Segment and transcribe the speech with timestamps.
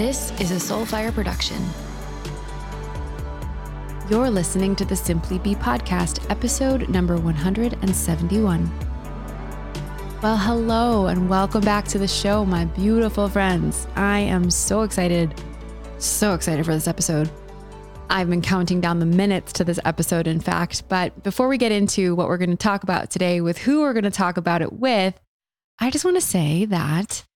[0.00, 1.62] This is a Soulfire production.
[4.08, 8.70] You're listening to the Simply Be podcast, episode number 171.
[10.22, 13.86] Well, hello, and welcome back to the show, my beautiful friends.
[13.94, 15.38] I am so excited,
[15.98, 17.30] so excited for this episode.
[18.08, 20.88] I've been counting down the minutes to this episode, in fact.
[20.88, 23.92] But before we get into what we're going to talk about today, with who we're
[23.92, 25.20] going to talk about it with,
[25.78, 27.26] I just want to say that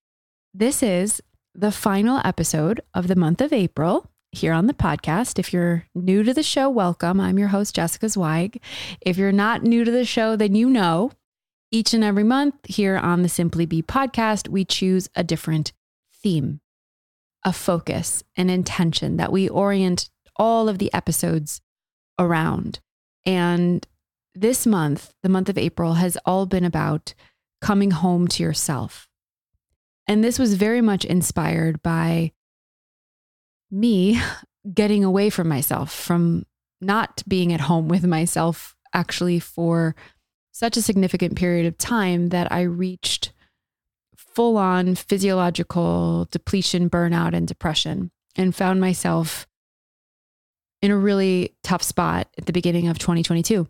[0.55, 1.21] this is
[1.55, 5.39] the final episode of the month of April here on the podcast.
[5.39, 7.21] If you're new to the show, welcome.
[7.21, 8.61] I'm your host, Jessica Zweig.
[9.01, 11.13] If you're not new to the show, then you know
[11.71, 15.73] each and every month here on the Simply Be podcast, we choose a different
[16.23, 16.61] theme,
[17.45, 21.61] a focus, an intention that we orient all of the episodes
[22.19, 22.81] around.
[23.25, 23.87] And
[24.35, 27.15] this month, the month of April, has all been about
[27.61, 29.09] coming home to yourself
[30.07, 32.33] and this was very much inspired by
[33.71, 34.21] me
[34.75, 36.45] getting away from myself, from
[36.81, 39.95] not being at home with myself actually for
[40.53, 43.33] such a significant period of time that I reached
[44.17, 49.47] full on physiological depletion, burnout, and depression, and found myself
[50.83, 53.69] in a really tough spot at the beginning of 2022.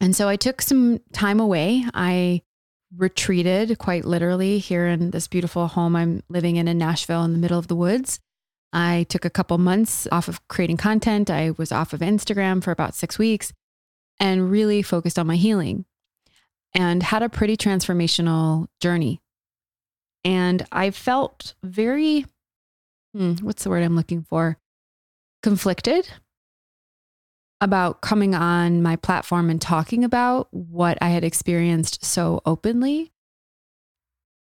[0.00, 1.84] And so I took some time away.
[1.92, 2.42] I
[2.96, 7.38] retreated quite literally here in this beautiful home I'm living in in Nashville in the
[7.38, 8.18] middle of the woods.
[8.72, 11.30] I took a couple months off of creating content.
[11.30, 13.52] I was off of Instagram for about six weeks
[14.18, 15.84] and really focused on my healing
[16.74, 19.20] and had a pretty transformational journey.
[20.24, 22.26] And I felt very,
[23.14, 24.58] hmm, what's the word I'm looking for?
[25.42, 26.08] Conflicted
[27.60, 33.12] about coming on my platform and talking about what I had experienced so openly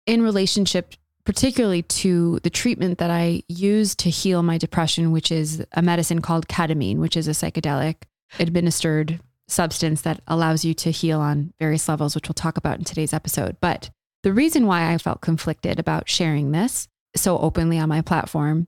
[0.06, 0.94] in relationship,
[1.26, 6.22] particularly to the treatment that I used to heal my depression, which is a medicine
[6.22, 8.04] called ketamine, which is a psychedelic
[8.40, 12.86] administered substance that allows you to heal on various levels, which we'll talk about in
[12.86, 13.58] today's episode.
[13.60, 13.90] But
[14.24, 18.68] the reason why I felt conflicted about sharing this so openly on my platform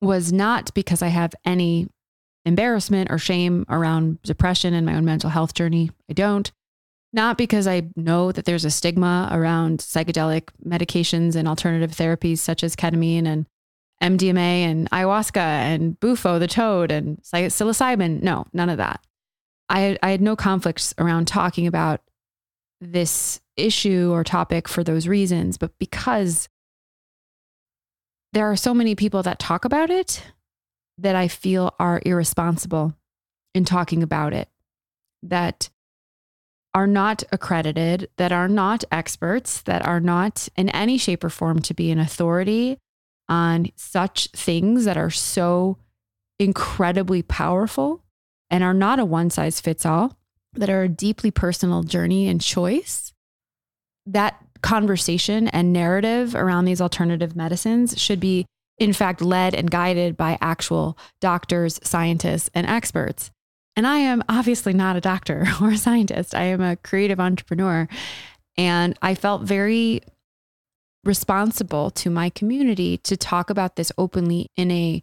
[0.00, 1.88] was not because I have any
[2.44, 5.90] embarrassment or shame around depression and my own mental health journey.
[6.08, 6.50] I don't.
[7.12, 12.64] Not because I know that there's a stigma around psychedelic medications and alternative therapies such
[12.64, 13.46] as ketamine and
[14.02, 18.20] MDMA and ayahuasca and bufo, the toad, and psilocybin.
[18.22, 19.00] No, none of that.
[19.68, 22.00] I, I had no conflicts around talking about
[22.80, 26.48] this issue or topic for those reasons, but because
[28.32, 30.22] there are so many people that talk about it
[30.98, 32.94] that I feel are irresponsible
[33.54, 34.48] in talking about it,
[35.22, 35.70] that
[36.74, 41.60] are not accredited, that are not experts, that are not in any shape or form
[41.62, 42.78] to be an authority
[43.28, 45.78] on such things that are so
[46.38, 48.02] incredibly powerful
[48.50, 50.18] and are not a one size fits all,
[50.52, 53.12] that are a deeply personal journey and choice.
[54.06, 58.46] That conversation and narrative around these alternative medicines should be
[58.78, 63.30] in fact, led and guided by actual doctors, scientists, and experts.
[63.76, 66.34] And I am obviously not a doctor or a scientist.
[66.34, 67.88] I am a creative entrepreneur.
[68.56, 70.00] And I felt very
[71.04, 75.02] responsible to my community to talk about this openly in a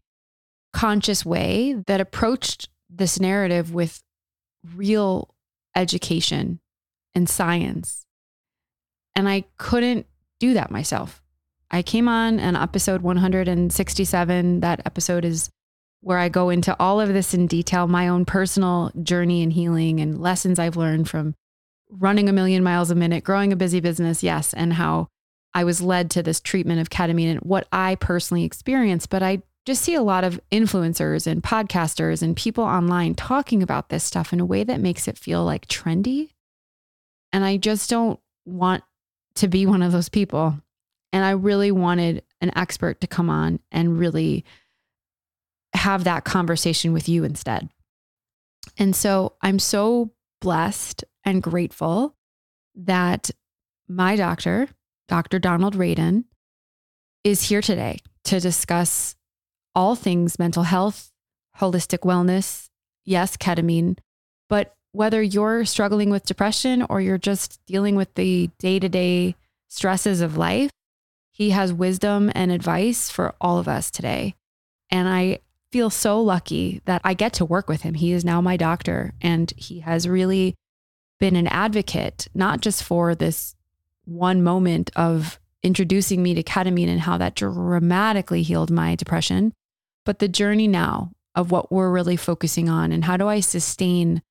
[0.73, 4.01] conscious way that approached this narrative with
[4.75, 5.33] real
[5.75, 6.59] education
[7.13, 8.05] and science.
[9.15, 10.07] And I couldn't
[10.39, 11.21] do that myself.
[11.71, 14.59] I came on an episode 167.
[14.59, 15.49] That episode is
[16.01, 20.01] where I go into all of this in detail, my own personal journey and healing
[20.01, 21.33] and lessons I've learned from
[21.89, 25.07] running a million miles a minute, growing a busy business, yes, and how
[25.53, 29.09] I was led to this treatment of ketamine and what I personally experienced.
[29.09, 33.89] But I just see a lot of influencers and podcasters and people online talking about
[33.89, 36.31] this stuff in a way that makes it feel like trendy.
[37.31, 38.83] And I just don't want
[39.35, 40.59] to be one of those people.
[41.13, 44.45] And I really wanted an expert to come on and really
[45.73, 47.69] have that conversation with you instead.
[48.77, 52.15] And so I'm so blessed and grateful
[52.75, 53.31] that
[53.87, 54.69] my doctor,
[55.07, 55.39] Dr.
[55.39, 56.25] Donald Raden,
[57.23, 59.15] is here today to discuss
[59.75, 61.11] all things mental health,
[61.59, 62.69] holistic wellness,
[63.05, 63.97] yes, ketamine,
[64.49, 69.35] but whether you're struggling with depression or you're just dealing with the day to day
[69.69, 70.71] stresses of life,
[71.41, 74.35] he has wisdom and advice for all of us today.
[74.91, 75.39] And I
[75.71, 77.95] feel so lucky that I get to work with him.
[77.95, 80.53] He is now my doctor, and he has really
[81.19, 83.55] been an advocate, not just for this
[84.05, 89.51] one moment of introducing me to ketamine and how that dramatically healed my depression.
[90.05, 94.21] But the journey now of what we're really focusing on and how do I sustain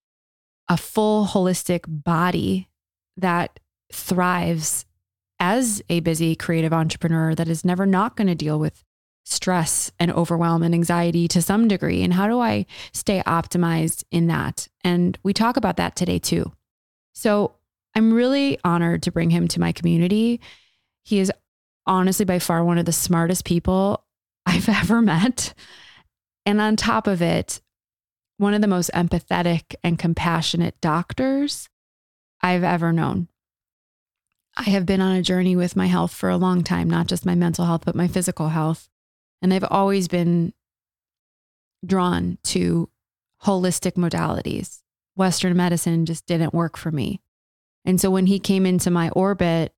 [0.69, 2.69] a full holistic body
[3.17, 3.59] that
[3.93, 4.85] thrives
[5.41, 8.85] as a busy creative entrepreneur that is never not going to deal with
[9.25, 12.03] stress and overwhelm and anxiety to some degree?
[12.03, 14.69] And how do I stay optimized in that?
[14.85, 16.53] And we talk about that today too.
[17.15, 17.57] So
[17.95, 20.41] I'm really honored to bring him to my community.
[21.03, 21.33] He is
[21.87, 24.05] honestly by far one of the smartest people
[24.47, 25.55] I've ever met.
[26.47, 27.61] And on top of it,
[28.39, 31.69] one of the most empathetic and compassionate doctors
[32.41, 33.29] I've ever known.
[34.61, 37.25] I have been on a journey with my health for a long time, not just
[37.25, 38.91] my mental health, but my physical health.
[39.41, 40.53] And I've always been
[41.87, 42.91] drawn to
[43.43, 44.83] holistic modalities.
[45.17, 47.23] Western medicine just didn't work for me.
[47.87, 49.73] And so when he came into my orbit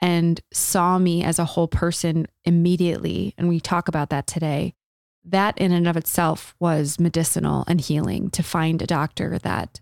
[0.00, 4.72] and saw me as a whole person immediately, and we talk about that today,
[5.24, 9.80] that in and of itself was medicinal and healing to find a doctor that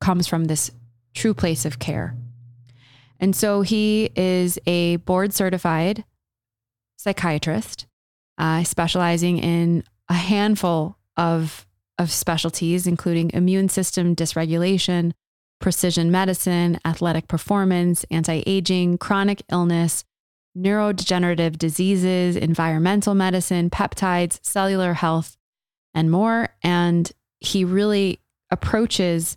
[0.00, 0.72] comes from this
[1.14, 2.16] true place of care.
[3.20, 6.04] And so he is a board certified
[6.96, 7.86] psychiatrist,
[8.38, 11.66] uh, specializing in a handful of,
[11.98, 15.12] of specialties, including immune system dysregulation,
[15.60, 20.04] precision medicine, athletic performance, anti aging, chronic illness,
[20.56, 25.36] neurodegenerative diseases, environmental medicine, peptides, cellular health,
[25.94, 26.48] and more.
[26.62, 27.10] And
[27.40, 28.20] he really
[28.50, 29.36] approaches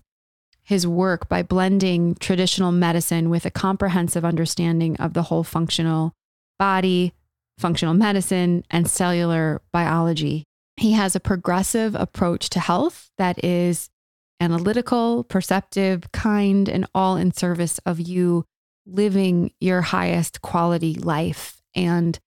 [0.67, 6.11] his work by blending traditional medicine with a comprehensive understanding of the whole functional
[6.59, 7.13] body,
[7.57, 10.43] functional medicine, and cellular biology.
[10.75, 13.89] He has a progressive approach to health that is
[14.41, 18.43] analytical, perceptive, kind, and all in service of you
[18.85, 21.61] living your highest quality life.
[21.75, 22.19] And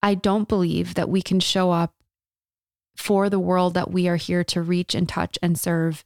[0.00, 1.92] I don't believe that we can show up
[2.96, 6.04] for the world that we are here to reach and touch and serve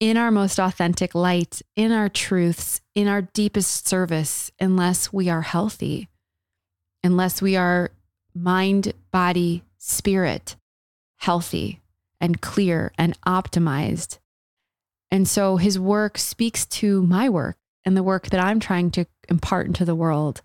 [0.00, 5.42] in our most authentic light, in our truths, in our deepest service, unless we are
[5.42, 6.08] healthy,
[7.02, 7.90] unless we are
[8.34, 10.56] mind, body, spirit
[11.18, 11.80] healthy
[12.20, 14.18] and clear and optimized.
[15.10, 19.06] And so his work speaks to my work and the work that I'm trying to
[19.28, 20.42] impart into the world.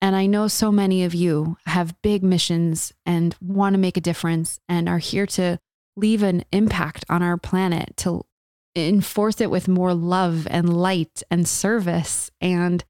[0.00, 4.02] And I know so many of you have big missions and want to make a
[4.02, 5.58] difference and are here to
[5.96, 8.26] leave an impact on our planet, to
[8.76, 12.30] enforce it with more love and light and service.
[12.40, 12.84] And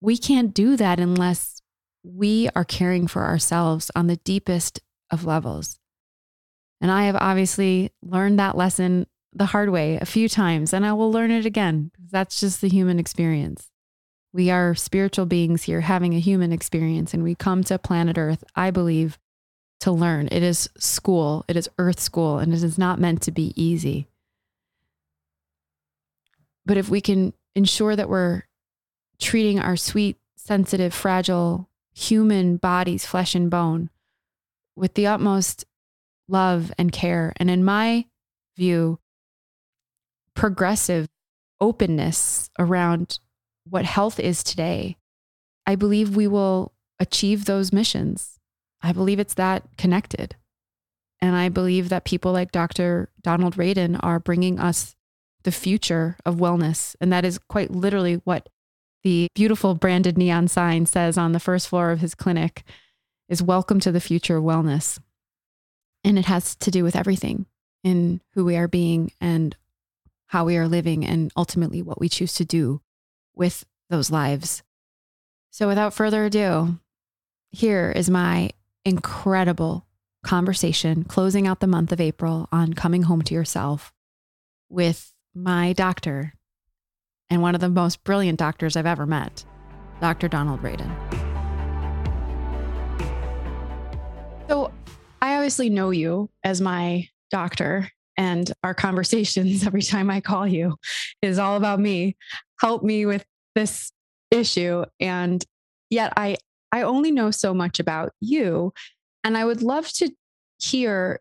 [0.00, 1.60] we can't do that unless
[2.02, 5.78] we are caring for ourselves on the deepest of levels.
[6.80, 10.92] And I have obviously learned that lesson the hard way a few times, and I
[10.92, 11.90] will learn it again.
[12.10, 13.70] That's just the human experience.
[14.32, 18.44] We are spiritual beings here having a human experience, and we come to planet Earth,
[18.54, 19.18] I believe,
[19.80, 20.28] to learn.
[20.30, 24.08] It is school, it is Earth school, and it is not meant to be easy.
[26.66, 28.42] But if we can ensure that we're
[29.20, 33.90] treating our sweet, sensitive, fragile human bodies, flesh and bone,
[34.76, 35.64] with the utmost
[36.28, 38.06] love and care, and in my
[38.56, 38.98] view,
[40.34, 41.08] progressive
[41.60, 43.18] openness around
[43.68, 44.96] what health is today,
[45.66, 48.38] I believe we will achieve those missions.
[48.82, 50.36] I believe it's that connected.
[51.20, 53.10] And I believe that people like Dr.
[53.22, 54.94] Donald Raden are bringing us
[55.44, 56.96] the future of wellness.
[57.00, 58.48] And that is quite literally what
[59.02, 62.64] the beautiful branded neon sign says on the first floor of his clinic
[63.28, 64.98] is welcome to the future of wellness.
[66.02, 67.46] And it has to do with everything
[67.82, 69.56] in who we are being and
[70.26, 72.80] how we are living and ultimately what we choose to do
[73.34, 74.62] with those lives.
[75.50, 76.80] So, without further ado,
[77.50, 78.50] here is my
[78.84, 79.86] incredible
[80.24, 83.92] conversation closing out the month of April on coming home to yourself
[84.68, 86.34] with my doctor
[87.30, 89.44] and one of the most brilliant doctors I've ever met,
[90.00, 90.28] Dr.
[90.28, 90.90] Donald Raden.
[94.48, 94.72] So,
[95.20, 100.76] I obviously know you as my doctor and our conversations every time I call you
[101.22, 102.16] is all about me.
[102.60, 103.24] Help me with
[103.54, 103.90] this
[104.30, 104.84] issue.
[105.00, 105.44] And
[105.90, 106.36] yet I
[106.72, 108.72] I only know so much about you.
[109.22, 110.10] And I would love to
[110.60, 111.20] hear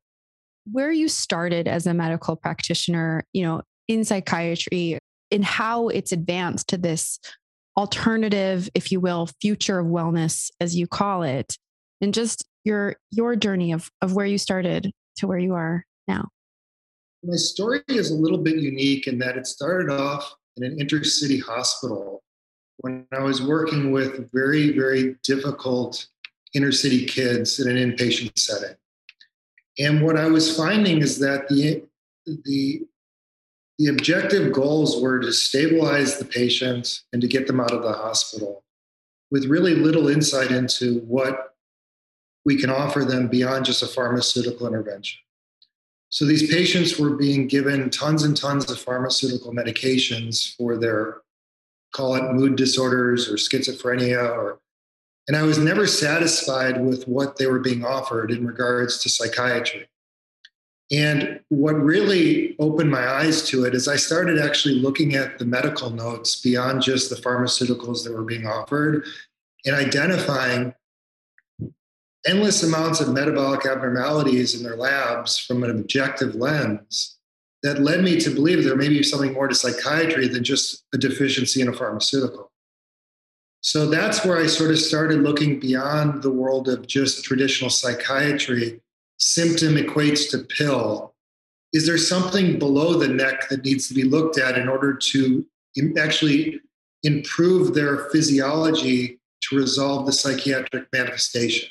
[0.71, 4.99] where you started as a medical practitioner, you know, in psychiatry,
[5.31, 7.19] in how it's advanced to this
[7.77, 11.57] alternative, if you will, future of wellness, as you call it,
[12.01, 16.29] and just your your journey of of where you started to where you are now.
[17.23, 21.41] My story is a little bit unique in that it started off in an intercity
[21.41, 22.21] hospital
[22.77, 26.05] when I was working with very, very difficult
[26.53, 28.75] inner city kids in an inpatient setting.
[29.79, 31.83] And what I was finding is that the,
[32.25, 32.81] the,
[33.79, 37.93] the objective goals were to stabilize the patient and to get them out of the
[37.93, 38.63] hospital
[39.31, 41.55] with really little insight into what
[42.45, 45.19] we can offer them beyond just a pharmaceutical intervention.
[46.09, 51.21] So these patients were being given tons and tons of pharmaceutical medications for their,
[51.93, 54.59] call it mood disorders or schizophrenia, or,
[55.27, 59.87] and I was never satisfied with what they were being offered in regards to psychiatry.
[60.93, 65.45] And what really opened my eyes to it is I started actually looking at the
[65.45, 69.03] medical notes beyond just the pharmaceuticals that were being offered
[69.65, 70.75] and identifying
[72.27, 77.17] endless amounts of metabolic abnormalities in their labs from an objective lens
[77.63, 80.97] that led me to believe there may be something more to psychiatry than just a
[80.97, 82.51] deficiency in a pharmaceutical.
[83.61, 88.81] So that's where I sort of started looking beyond the world of just traditional psychiatry.
[89.25, 91.15] Symptom equates to pill.
[91.71, 95.45] Is there something below the neck that needs to be looked at in order to
[95.97, 96.59] actually
[97.03, 101.69] improve their physiology to resolve the psychiatric manifestation?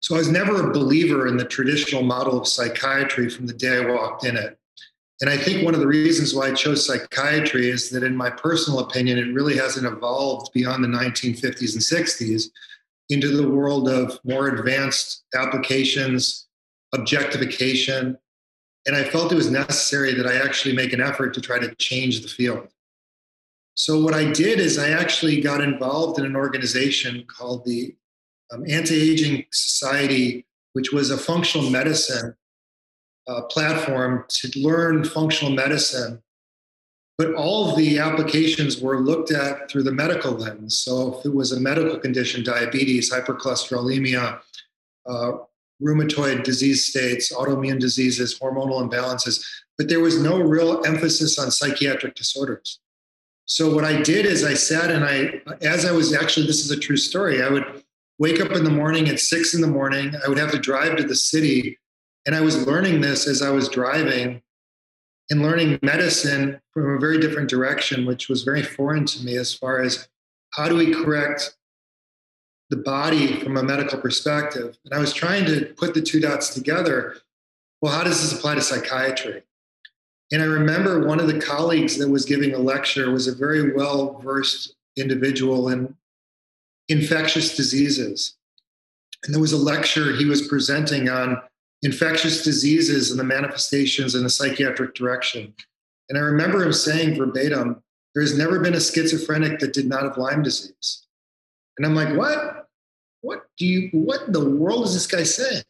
[0.00, 3.76] So I was never a believer in the traditional model of psychiatry from the day
[3.76, 4.58] I walked in it.
[5.20, 8.30] And I think one of the reasons why I chose psychiatry is that, in my
[8.30, 12.50] personal opinion, it really hasn't evolved beyond the 1950s and 60s
[13.10, 16.46] into the world of more advanced applications,
[16.92, 18.18] objectification.
[18.86, 21.74] And I felt it was necessary that I actually make an effort to try to
[21.76, 22.68] change the field.
[23.74, 27.94] So, what I did is I actually got involved in an organization called the
[28.52, 32.34] um, Anti-Aging Society, which was a functional medicine
[33.28, 36.22] uh, platform to learn functional medicine.
[37.18, 40.78] But all of the applications were looked at through the medical lens.
[40.78, 44.40] So if it was a medical condition, diabetes, hypercholesterolemia,
[45.04, 45.32] uh,
[45.82, 49.44] rheumatoid disease states, autoimmune diseases, hormonal imbalances,
[49.76, 52.78] but there was no real emphasis on psychiatric disorders.
[53.46, 56.70] So what I did is I sat and I, as I was actually, this is
[56.70, 57.82] a true story, I would
[58.18, 60.12] wake up in the morning at six in the morning.
[60.24, 61.78] I would have to drive to the city.
[62.26, 64.42] And I was learning this as I was driving
[65.30, 69.54] and learning medicine from a very different direction, which was very foreign to me as
[69.54, 70.08] far as
[70.50, 71.56] how do we correct
[72.70, 74.78] the body from a medical perspective.
[74.84, 77.16] And I was trying to put the two dots together.
[77.80, 79.42] Well, how does this apply to psychiatry?
[80.30, 83.72] And I remember one of the colleagues that was giving a lecture was a very
[83.72, 85.94] well versed individual in
[86.88, 88.36] infectious diseases.
[89.24, 91.40] And there was a lecture he was presenting on
[91.82, 95.54] infectious diseases and the manifestations in the psychiatric direction.
[96.08, 97.82] And I remember him saying verbatim,
[98.14, 101.06] there has never been a schizophrenic that did not have Lyme disease.
[101.76, 102.68] And I'm like, what?
[103.20, 105.62] What do you, what in the world is this guy saying?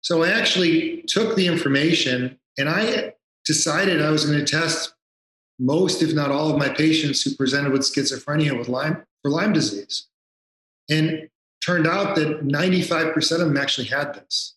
[0.00, 3.14] So I actually took the information and I
[3.44, 4.94] decided I was going to test
[5.58, 9.52] most, if not all, of my patients who presented with schizophrenia with Lyme for Lyme
[9.52, 10.08] disease.
[10.90, 11.28] And
[11.64, 14.53] turned out that 95% of them actually had this,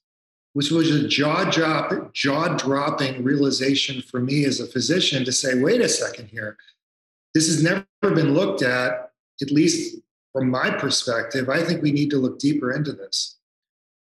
[0.58, 5.62] which was a jaw drop, jaw dropping realization for me as a physician to say,
[5.62, 6.58] wait a second here.
[7.36, 10.00] This has never been looked at, at least
[10.34, 11.48] from my perspective.
[11.48, 13.38] I think we need to look deeper into this.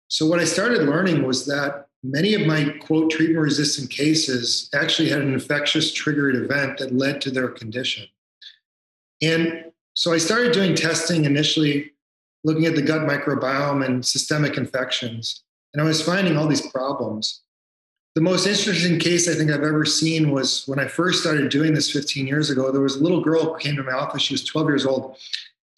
[0.09, 5.11] So, what I started learning was that many of my quote treatment resistant cases actually
[5.11, 8.07] had an infectious triggered event that led to their condition.
[9.21, 11.93] And so I started doing testing initially
[12.45, 15.43] looking at the gut microbiome and systemic infections.
[15.73, 17.43] And I was finding all these problems.
[18.15, 21.75] The most interesting case I think I've ever seen was when I first started doing
[21.75, 22.73] this 15 years ago.
[22.73, 24.23] There was a little girl who came to my office.
[24.23, 25.17] She was 12 years old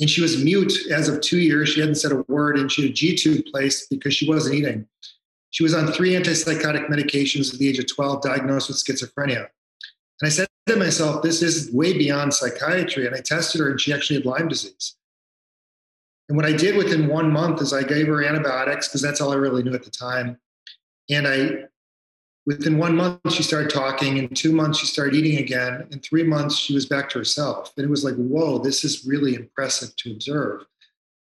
[0.01, 1.69] and she was mute as of two years.
[1.69, 4.55] She hadn't said a word and she had a G tube placed because she wasn't
[4.55, 4.87] eating.
[5.51, 9.49] She was on three antipsychotic medications at the age of 12, diagnosed with schizophrenia.
[10.21, 13.07] And I said to myself, this is way beyond psychiatry.
[13.07, 14.97] And I tested her and she actually had Lyme disease.
[16.29, 19.33] And what I did within one month is I gave her antibiotics because that's all
[19.33, 20.39] I really knew at the time.
[21.11, 21.65] And I,
[22.47, 24.17] within one month, she started talking.
[24.17, 25.87] In two months, she started eating again.
[25.91, 27.73] In three months, she was back to herself.
[27.77, 30.65] And it was like, whoa, this is really impressive to observe.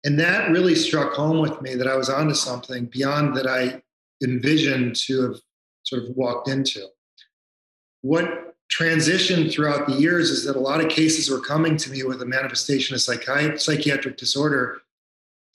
[0.05, 3.83] And that really struck home with me that I was onto something beyond that I
[4.23, 5.41] envisioned to have
[5.83, 6.87] sort of walked into.
[8.03, 12.03] What transitioned throughout the years is that a lot of cases were coming to me
[12.03, 14.81] with a manifestation of psychi- psychiatric disorder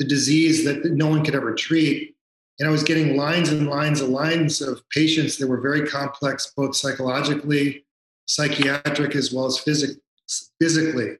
[0.01, 2.15] the disease that no one could ever treat.
[2.59, 6.51] And I was getting lines and lines and lines of patients that were very complex,
[6.57, 7.85] both psychologically,
[8.25, 9.99] psychiatric, as well as physic-
[10.59, 11.17] physically.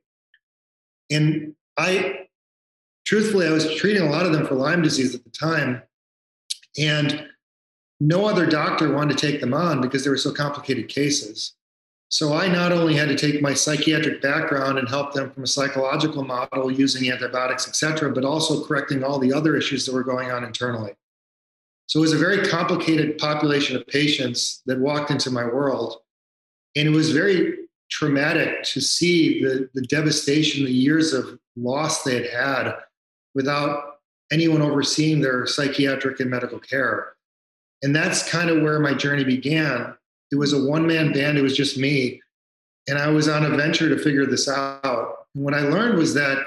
[1.11, 2.27] And I,
[3.05, 5.83] truthfully, I was treating a lot of them for Lyme disease at the time.
[6.79, 7.27] And
[7.99, 11.53] no other doctor wanted to take them on because they were so complicated cases.
[12.11, 15.47] So I not only had to take my psychiatric background and help them from a
[15.47, 20.03] psychological model using antibiotics, et cetera, but also correcting all the other issues that were
[20.03, 20.91] going on internally.
[21.87, 25.99] So it was a very complicated population of patients that walked into my world.
[26.75, 32.15] And it was very traumatic to see the, the devastation, the years of loss they
[32.15, 32.73] had had
[33.35, 33.99] without
[34.33, 37.13] anyone overseeing their psychiatric and medical care.
[37.83, 39.95] And that's kind of where my journey began
[40.31, 42.21] it was a one man band, it was just me.
[42.87, 45.27] And I was on a venture to figure this out.
[45.35, 46.37] And what I learned was that,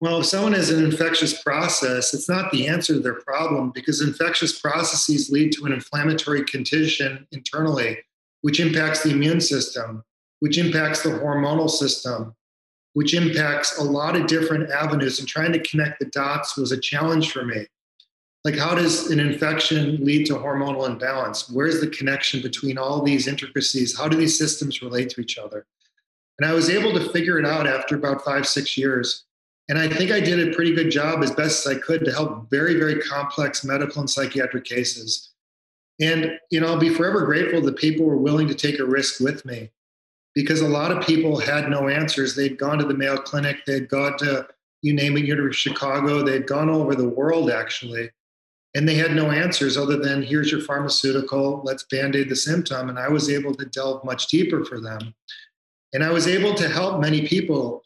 [0.00, 4.00] well, if someone has an infectious process, it's not the answer to their problem because
[4.00, 7.98] infectious processes lead to an inflammatory condition internally,
[8.42, 10.02] which impacts the immune system,
[10.40, 12.34] which impacts the hormonal system,
[12.94, 15.18] which impacts a lot of different avenues.
[15.18, 17.66] And trying to connect the dots was a challenge for me
[18.44, 21.50] like how does an infection lead to hormonal imbalance?
[21.50, 23.96] Where's the connection between all these intricacies?
[23.96, 25.66] How do these systems relate to each other?
[26.38, 29.24] And i was able to figure it out after about five six years.
[29.68, 32.12] And i think i did a pretty good job as best as i could to
[32.12, 35.30] help very very complex medical and psychiatric cases.
[36.00, 39.20] And you know i'll be forever grateful that people were willing to take a risk
[39.20, 39.70] with me
[40.34, 42.36] because a lot of people had no answers.
[42.36, 44.46] They'd gone to the mayo clinic they'd gone to
[44.82, 48.08] you name it university of chicago they'd gone all over the world actually
[48.78, 52.88] and they had no answers other than here's your pharmaceutical let's band-aid the symptom.
[52.88, 55.12] And i was able to delve much deeper for them.
[55.92, 57.82] And i was able to help many people.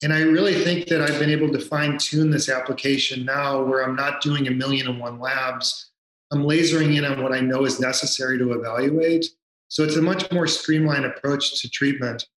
[0.00, 3.84] And i really think that i've been able to fine tune this application now where
[3.84, 5.90] i'm not doing a million and one labs.
[6.30, 9.26] I'm lasering in on what i know is necessary to evaluate.
[9.66, 12.28] So it's a much more streamlined approach to treatment.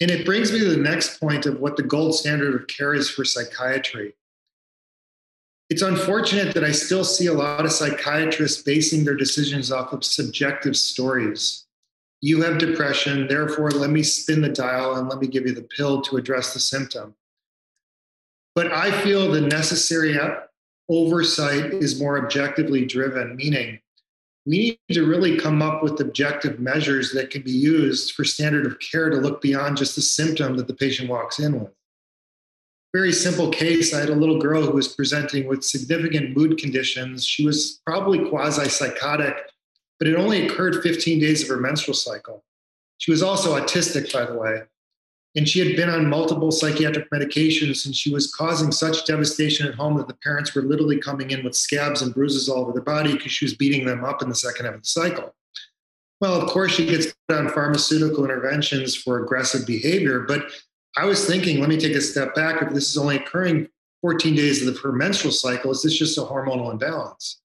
[0.00, 2.94] And it brings me to the next point of what the gold standard of care
[2.94, 4.14] is for psychiatry
[5.70, 10.02] it's unfortunate that I still see a lot of psychiatrists basing their decisions off of
[10.02, 11.66] subjective stories.
[12.20, 15.62] You have depression, therefore, let me spin the dial and let me give you the
[15.62, 17.14] pill to address the symptom.
[18.54, 20.18] But I feel the necessary
[20.88, 23.78] oversight is more objectively driven, meaning
[24.46, 28.64] we need to really come up with objective measures that can be used for standard
[28.64, 31.72] of care to look beyond just the symptom that the patient walks in with
[32.92, 33.92] very simple case.
[33.92, 37.26] I had a little girl who was presenting with significant mood conditions.
[37.26, 39.36] She was probably quasi psychotic,
[39.98, 42.44] but it only occurred 15 days of her menstrual cycle.
[42.98, 44.62] She was also autistic, by the way.
[45.36, 49.74] And she had been on multiple psychiatric medications, and she was causing such devastation at
[49.74, 52.82] home that the parents were literally coming in with scabs and bruises all over their
[52.82, 55.34] body because she was beating them up in the second half of the cycle.
[56.20, 60.50] Well, of course, she gets put on pharmaceutical interventions for aggressive behavior, but
[60.98, 62.60] I was thinking, let me take a step back.
[62.60, 63.68] If this is only occurring
[64.02, 67.40] 14 days of her menstrual cycle, is this just a hormonal imbalance?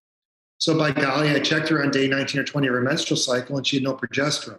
[0.58, 3.58] So by golly, I checked her on day 19 or 20 of her menstrual cycle
[3.58, 4.58] and she had no progesterone.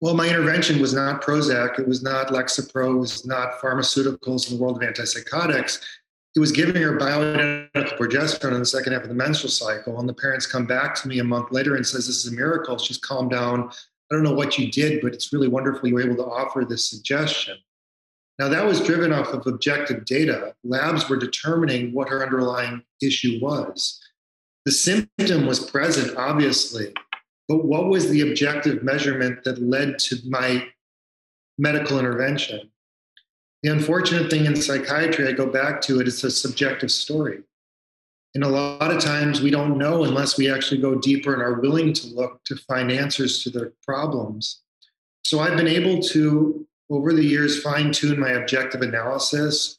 [0.00, 4.56] Well, my intervention was not Prozac, it was not Lexapro, it was not pharmaceuticals in
[4.56, 5.80] the world of antipsychotics.
[6.36, 9.98] It was giving her bioidentical progesterone in the second half of the menstrual cycle.
[9.98, 12.36] And the parents come back to me a month later and says, This is a
[12.36, 12.78] miracle.
[12.78, 13.70] She's calmed down.
[14.10, 16.64] I don't know what you did, but it's really wonderful you were able to offer
[16.64, 17.56] this suggestion.
[18.38, 20.54] Now, that was driven off of objective data.
[20.64, 24.00] Labs were determining what her underlying issue was.
[24.64, 26.92] The symptom was present, obviously,
[27.48, 30.66] but what was the objective measurement that led to my
[31.58, 32.70] medical intervention?
[33.62, 37.42] The unfortunate thing in psychiatry, I go back to it, it's a subjective story.
[38.34, 41.60] And a lot of times we don't know unless we actually go deeper and are
[41.60, 44.62] willing to look to find answers to their problems.
[45.24, 49.78] So I've been able to, over the years, fine tune my objective analysis.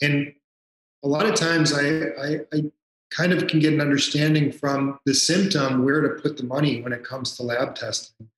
[0.00, 0.32] And
[1.02, 2.70] a lot of times I, I, I,
[3.10, 6.92] kind of can get an understanding from the symptom where to put the money when
[6.92, 8.28] it comes to lab testing.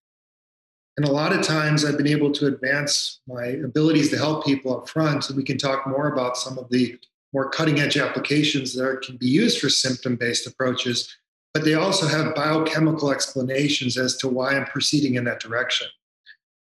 [0.96, 4.74] And a lot of times I've been able to advance my abilities to help people
[4.74, 5.28] up front.
[5.28, 6.98] And we can talk more about some of the
[7.32, 11.16] more cutting edge applications that can be used for symptom based approaches,
[11.54, 15.86] but they also have biochemical explanations as to why I'm proceeding in that direction.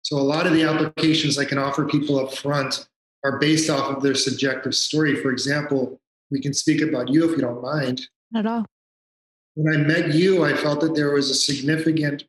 [0.03, 2.87] So a lot of the applications I can offer people up front
[3.25, 5.17] are based off of their subjective story.
[5.17, 5.99] For example,
[6.31, 8.07] we can speak about you if you don't mind.
[8.31, 8.67] Not at all.
[9.55, 12.25] When I met you, I felt that there was a significant,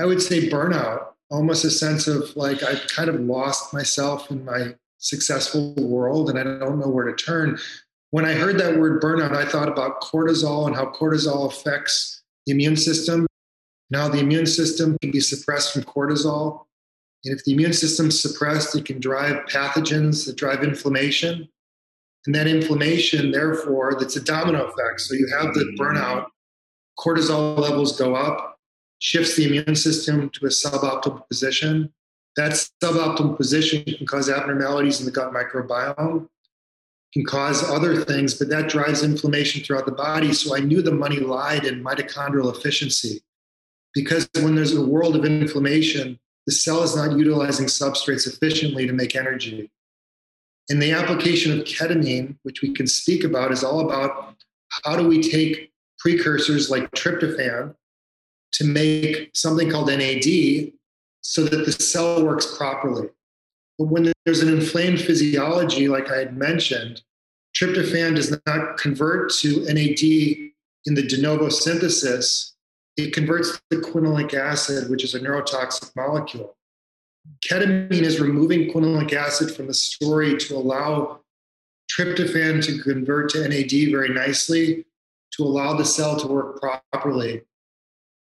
[0.00, 4.44] I would say, burnout, almost a sense of like I've kind of lost myself in
[4.44, 7.58] my successful world and I don't know where to turn.
[8.10, 12.52] When I heard that word burnout, I thought about cortisol and how cortisol affects the
[12.52, 13.26] immune system.
[13.90, 16.64] Now, the immune system can be suppressed from cortisol.
[17.24, 21.48] And if the immune system's suppressed, it can drive pathogens that drive inflammation.
[22.26, 25.00] And that inflammation, therefore, that's a domino effect.
[25.00, 26.26] So you have the burnout,
[26.98, 28.58] cortisol levels go up,
[28.98, 31.92] shifts the immune system to a suboptimal position.
[32.36, 36.28] That suboptimal position can cause abnormalities in the gut microbiome,
[37.12, 40.34] can cause other things, but that drives inflammation throughout the body.
[40.34, 43.22] So I knew the money lied in mitochondrial efficiency.
[43.94, 48.92] Because when there's a world of inflammation, the cell is not utilizing substrates efficiently to
[48.92, 49.70] make energy.
[50.68, 54.34] And the application of ketamine, which we can speak about, is all about
[54.84, 57.74] how do we take precursors like tryptophan
[58.52, 60.72] to make something called NAD
[61.26, 63.08] so that the cell works properly.
[63.78, 67.02] But when there's an inflamed physiology, like I had mentioned,
[67.56, 72.54] tryptophan does not convert to NAD in the de novo synthesis.
[72.96, 76.56] It converts to quinolinic acid, which is a neurotoxic molecule.
[77.44, 81.20] Ketamine is removing quinolinic acid from the story to allow
[81.90, 84.86] tryptophan to convert to NAD very nicely
[85.32, 86.60] to allow the cell to work
[86.92, 87.42] properly.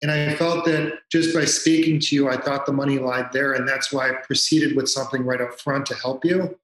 [0.03, 3.55] And I felt that just by speaking to you, I thought the money lied there.
[3.55, 6.59] And that's why I proceeded with something right up front to help you.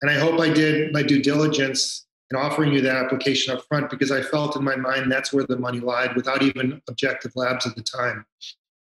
[0.00, 3.90] And I hope I did my due diligence in offering you that application up front
[3.90, 7.66] because I felt in my mind that's where the money lied without even objective labs
[7.66, 8.26] at the time.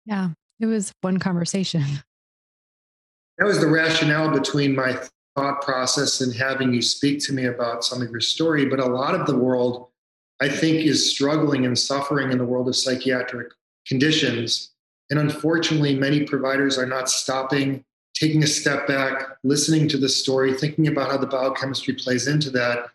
[0.04, 1.84] Yeah, it was one conversation.
[3.38, 5.00] That was the rationale between my
[5.34, 8.66] thought process and having you speak to me about some of your story.
[8.66, 9.88] But a lot of the world,
[10.42, 13.48] I think, is struggling and suffering in the world of psychiatric
[13.90, 14.70] conditions.
[15.10, 20.54] And unfortunately, many providers are not stopping, taking a step back, listening to the story,
[20.54, 22.86] thinking about how the biochemistry plays into that,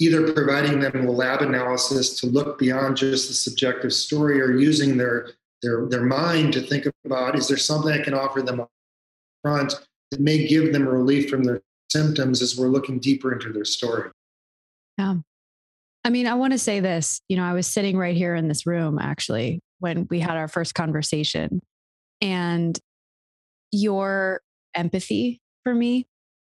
[0.00, 4.96] either providing them a lab analysis to look beyond just the subjective story or using
[4.96, 5.30] their,
[5.62, 8.70] their, their mind to think about is there something I can offer them up
[9.42, 9.74] front
[10.10, 14.10] that may give them relief from their symptoms as we're looking deeper into their story.
[14.98, 15.16] Yeah.
[16.04, 17.20] I mean, I want to say this.
[17.28, 20.46] You know, I was sitting right here in this room actually when we had our
[20.46, 21.60] first conversation.
[22.20, 22.78] And
[23.72, 24.40] your
[24.76, 26.06] empathy for me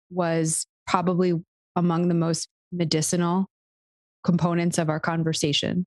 [0.09, 1.35] was probably
[1.75, 3.47] among the most medicinal
[4.23, 5.85] components of our conversation.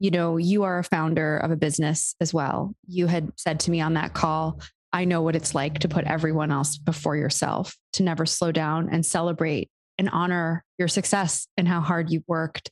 [0.00, 2.74] You know, you are a founder of a business as well.
[2.86, 4.60] You had said to me on that call,
[4.92, 8.90] I know what it's like to put everyone else before yourself, to never slow down
[8.92, 12.70] and celebrate and honor your success and how hard you've worked.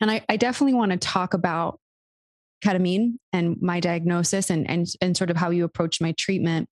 [0.00, 1.78] And I, I definitely want to talk about
[2.64, 6.68] ketamine and my diagnosis and, and, and sort of how you approach my treatment.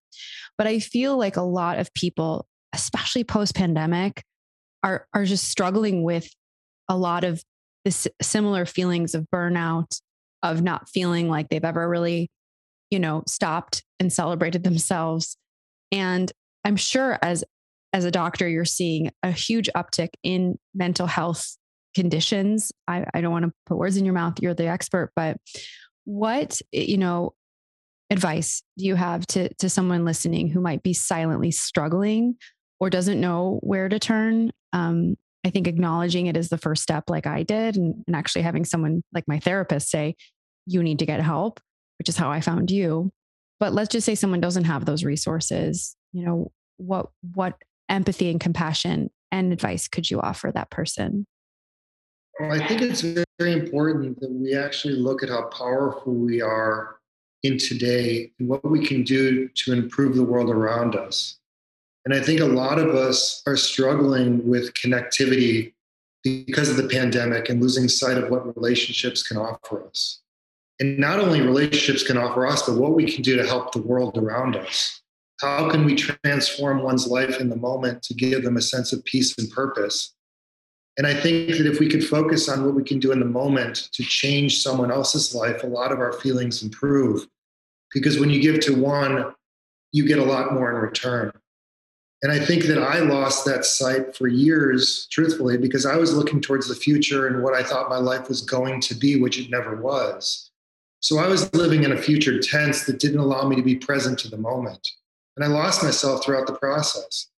[0.56, 4.22] But I feel like a lot of people, especially post pandemic,
[4.82, 6.28] are, are just struggling with
[6.88, 7.42] a lot of
[7.84, 10.00] this similar feelings of burnout,
[10.42, 12.30] of not feeling like they've ever really,
[12.90, 15.36] you know, stopped and celebrated themselves.
[15.90, 16.30] And
[16.64, 17.44] I'm sure as
[17.92, 21.56] as a doctor, you're seeing a huge uptick in mental health
[21.94, 22.72] conditions.
[22.88, 24.40] I, I don't want to put words in your mouth.
[24.40, 25.36] You're the expert, but
[26.04, 27.34] what, you know,
[28.10, 32.36] advice do you have to, to someone listening who might be silently struggling
[32.80, 34.52] or doesn't know where to turn?
[34.72, 38.42] Um, I think acknowledging it is the first step, like I did, and, and actually
[38.42, 40.14] having someone like my therapist say,
[40.66, 41.60] you need to get help,
[41.98, 43.10] which is how I found you.
[43.58, 45.96] But let's just say someone doesn't have those resources.
[46.12, 47.54] You know, what what
[47.88, 51.26] empathy and compassion and advice could you offer that person?
[52.38, 53.02] Well, I think it's
[53.42, 56.96] very important that we actually look at how powerful we are
[57.42, 61.38] in today and what we can do to improve the world around us.
[62.04, 65.72] And I think a lot of us are struggling with connectivity
[66.22, 70.20] because of the pandemic and losing sight of what relationships can offer us.
[70.78, 73.82] And not only relationships can offer us, but what we can do to help the
[73.82, 75.02] world around us.
[75.40, 79.04] How can we transform one's life in the moment to give them a sense of
[79.04, 80.14] peace and purpose?
[80.98, 83.26] And I think that if we could focus on what we can do in the
[83.26, 87.26] moment to change someone else's life, a lot of our feelings improve.
[87.94, 89.34] Because when you give to one,
[89.92, 91.32] you get a lot more in return.
[92.22, 96.40] And I think that I lost that sight for years, truthfully, because I was looking
[96.40, 99.50] towards the future and what I thought my life was going to be, which it
[99.50, 100.50] never was.
[101.00, 104.20] So I was living in a future tense that didn't allow me to be present
[104.20, 104.86] to the moment.
[105.36, 107.31] And I lost myself throughout the process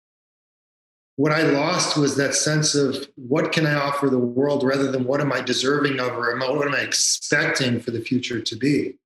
[1.17, 5.05] what I lost was that sense of what can I offer the world rather than
[5.05, 8.97] what am I deserving of or what am I expecting for the future to be.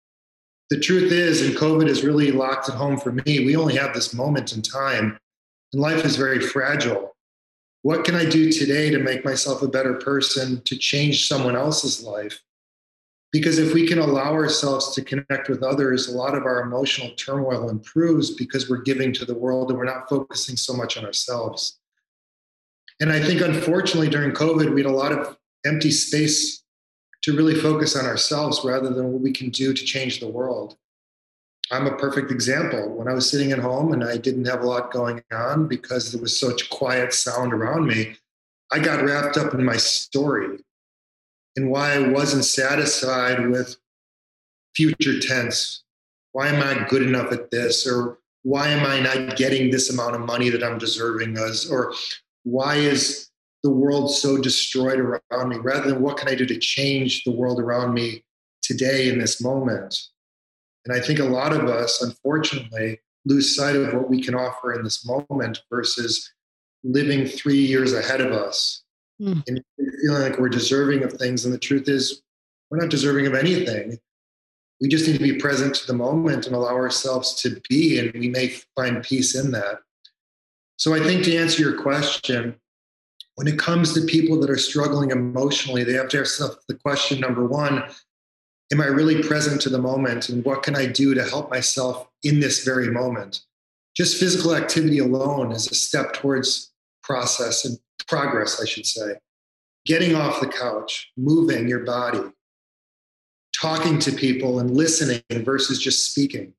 [0.70, 3.94] The truth is, and COVID has really locked it home for me, we only have
[3.94, 5.18] this moment in time,
[5.72, 7.14] and life is very fragile.
[7.82, 12.02] What can I do today to make myself a better person, to change someone else's
[12.02, 12.42] life?
[13.32, 17.10] Because if we can allow ourselves to connect with others, a lot of our emotional
[17.16, 21.04] turmoil improves because we're giving to the world and we're not focusing so much on
[21.04, 21.78] ourselves.
[23.00, 26.62] And I think, unfortunately, during COVID, we had a lot of empty space
[27.22, 30.76] to really focus on ourselves rather than what we can do to change the world.
[31.70, 32.96] I'm a perfect example.
[32.96, 36.10] When I was sitting at home and I didn't have a lot going on because
[36.10, 38.16] there was such quiet sound around me,
[38.72, 40.58] I got wrapped up in my story
[41.56, 43.76] and why I wasn't satisfied with
[44.74, 45.82] future tense.
[46.32, 47.86] Why am I good enough at this?
[47.86, 51.70] Or why am I not getting this amount of money that I'm deserving as?
[51.70, 51.92] Or
[52.44, 53.28] why is
[53.62, 57.32] the world so destroyed around me rather than what can I do to change the
[57.32, 58.24] world around me
[58.62, 59.96] today in this moment?
[60.84, 64.72] And I think a lot of us, unfortunately, lose sight of what we can offer
[64.72, 66.32] in this moment versus
[66.84, 68.82] living three years ahead of us
[69.20, 69.42] mm.
[69.46, 71.44] and feeling like we're deserving of things.
[71.44, 72.22] And the truth is,
[72.70, 73.98] we're not deserving of anything.
[74.80, 78.12] We just need to be present to the moment and allow ourselves to be, and
[78.12, 79.80] we may find peace in that.
[80.78, 82.54] So I think to answer your question,
[83.34, 87.20] when it comes to people that are struggling emotionally, they have to ask the question
[87.20, 87.84] number one
[88.70, 90.28] Am I really present to the moment?
[90.28, 93.40] And what can I do to help myself in this very moment?
[93.96, 96.70] Just physical activity alone is a step towards
[97.02, 99.14] process and progress, I should say.
[99.86, 102.20] Getting off the couch, moving your body,
[103.58, 106.52] talking to people and listening versus just speaking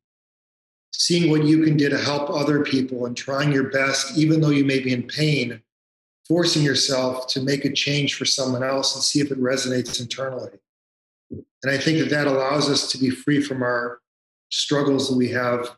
[1.00, 4.50] seeing what you can do to help other people and trying your best, even though
[4.50, 5.62] you may be in pain,
[6.28, 10.52] forcing yourself to make a change for someone else and see if it resonates internally.
[11.32, 14.02] And I think that that allows us to be free from our
[14.50, 15.70] struggles that we have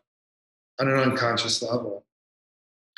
[0.80, 2.04] on an unconscious level.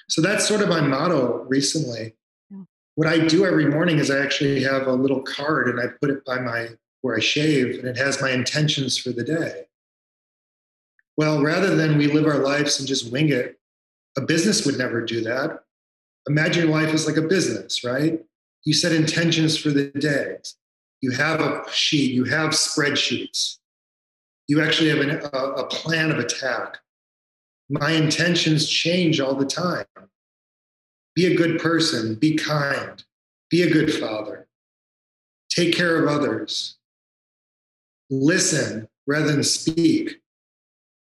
[0.08, 2.16] So that's sort of my motto recently.
[2.50, 2.64] Yeah.
[2.96, 6.10] What I do every morning is I actually have a little card and I put
[6.10, 6.70] it by my
[7.02, 9.66] where I shave and it has my intentions for the day.
[11.18, 13.60] Well, rather than we live our lives and just wing it,
[14.18, 15.64] a business would never do that.
[16.28, 18.20] Imagine life is like a business, right?
[18.64, 20.38] You set intentions for the day.
[21.02, 23.58] You have a sheet, you have spreadsheets.
[24.48, 26.78] You actually have an, a, a plan of attack.
[27.70, 29.86] My intentions change all the time.
[31.16, 33.04] Be a good person, be kind,
[33.50, 34.48] be a good father,
[35.50, 36.78] take care of others,
[38.10, 40.23] listen rather than speak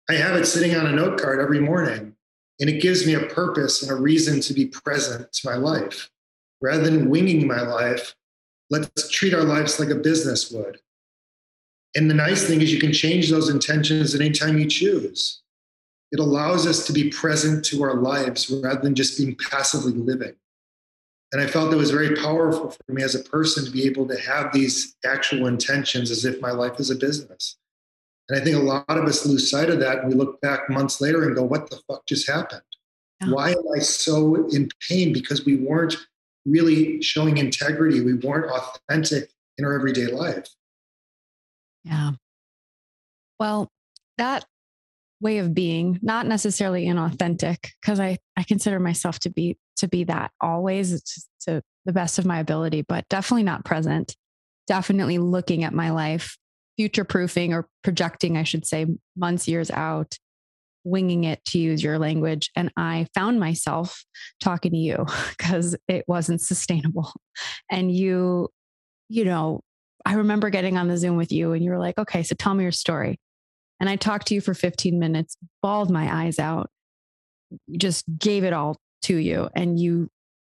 [0.10, 2.16] I have it sitting on a note card every morning,
[2.60, 6.10] and it gives me a purpose and a reason to be present to my life.
[6.62, 8.16] Rather than winging my life,
[8.70, 10.80] let's treat our lives like a business would.
[11.96, 15.42] And the nice thing is, you can change those intentions at any time you choose.
[16.12, 20.36] It allows us to be present to our lives rather than just being passively living.
[21.34, 24.08] And I felt it was very powerful for me as a person to be able
[24.08, 27.58] to have these actual intentions as if my life is a business.
[28.30, 30.00] And I think a lot of us lose sight of that.
[30.00, 32.62] And we look back months later and go, what the fuck just happened?
[33.22, 33.32] Yeah.
[33.32, 35.14] Why am I so in pain?
[35.14, 35.96] Because we weren't
[36.46, 38.02] really showing integrity.
[38.02, 40.48] We weren't authentic in our everyday life.
[41.84, 42.12] Yeah.
[43.40, 43.70] Well,
[44.18, 44.46] that
[45.22, 50.04] way of being, not necessarily inauthentic, because I, I consider myself to be to be
[50.04, 54.16] that always to the best of my ability, but definitely not present.
[54.68, 56.38] Definitely looking at my life
[56.78, 58.86] future proofing or projecting, I should say,
[59.16, 60.18] months, years out,
[60.84, 62.50] winging it to use your language.
[62.56, 64.06] And I found myself
[64.40, 65.06] talking to you
[65.38, 67.12] because it wasn't sustainable.
[67.70, 68.50] And you,
[69.10, 69.62] you know,
[70.06, 72.54] I remember getting on the Zoom with you and you were like, okay, so tell
[72.54, 73.20] me your story.
[73.80, 76.70] And I talked to you for 15 minutes, bawled my eyes out,
[77.78, 79.50] just gave it all to you.
[79.54, 80.10] And you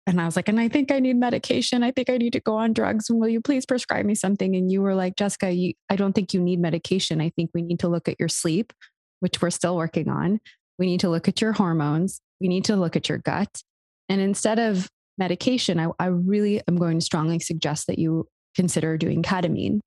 [0.08, 1.82] and I was like, and I think I need medication.
[1.82, 3.10] I think I need to go on drugs.
[3.10, 4.56] And will you please prescribe me something?
[4.56, 7.22] And you were like, Jessica, you, I don't think you need medication.
[7.22, 8.72] I think we need to look at your sleep,
[9.20, 10.40] which we're still working on.
[10.78, 12.22] We need to look at your hormones.
[12.40, 13.64] We need to look at your gut.
[14.08, 18.98] And instead of medication, I, I really am going to strongly suggest that you consider
[18.98, 19.80] doing ketamine.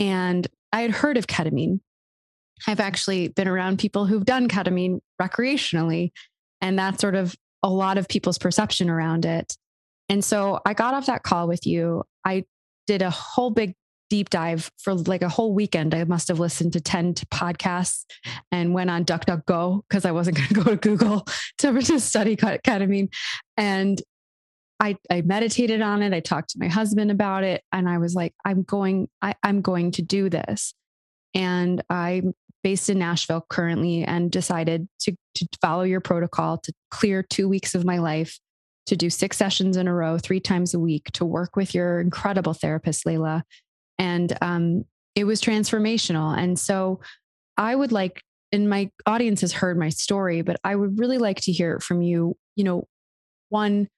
[0.00, 1.80] And I had heard of ketamine.
[2.66, 6.10] I've actually been around people who've done ketamine recreationally.
[6.60, 9.56] And that sort of a lot of people's perception around it.
[10.08, 12.04] And so I got off that call with you.
[12.24, 12.44] I
[12.86, 13.74] did a whole big
[14.10, 15.94] deep dive for like a whole weekend.
[15.94, 18.04] I must have listened to 10 podcasts
[18.50, 21.26] and went on DuckDuckGo because I wasn't going to go to Google
[21.58, 23.08] to, to study ketamine.
[23.56, 24.02] And
[24.80, 26.12] I, I meditated on it.
[26.12, 27.62] I talked to my husband about it.
[27.70, 30.74] And I was like, I'm going, I, I'm going to do this.
[31.34, 32.22] And I
[32.62, 37.74] based in Nashville currently and decided to, to follow your protocol to clear two weeks
[37.74, 38.38] of my life,
[38.86, 42.00] to do six sessions in a row, three times a week, to work with your
[42.00, 43.42] incredible therapist, Layla.
[43.98, 46.36] And um, it was transformational.
[46.36, 47.00] And so
[47.56, 51.40] I would like, and my audience has heard my story, but I would really like
[51.42, 52.36] to hear it from you.
[52.56, 52.84] You know,
[53.48, 53.88] one,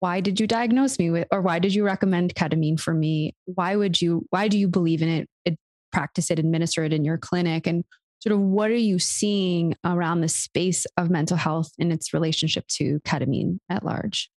[0.00, 3.34] why did you diagnose me with, or why did you recommend ketamine for me?
[3.46, 5.58] Why would you, why do you believe in it, it
[5.98, 7.66] practice it, administer it in your clinic?
[7.66, 7.84] And
[8.20, 12.66] sort of what are you seeing around the space of mental health and its relationship
[12.68, 14.30] to ketamine at large?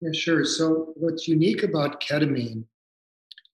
[0.00, 0.44] Yeah, sure.
[0.44, 2.64] So, what's unique about ketamine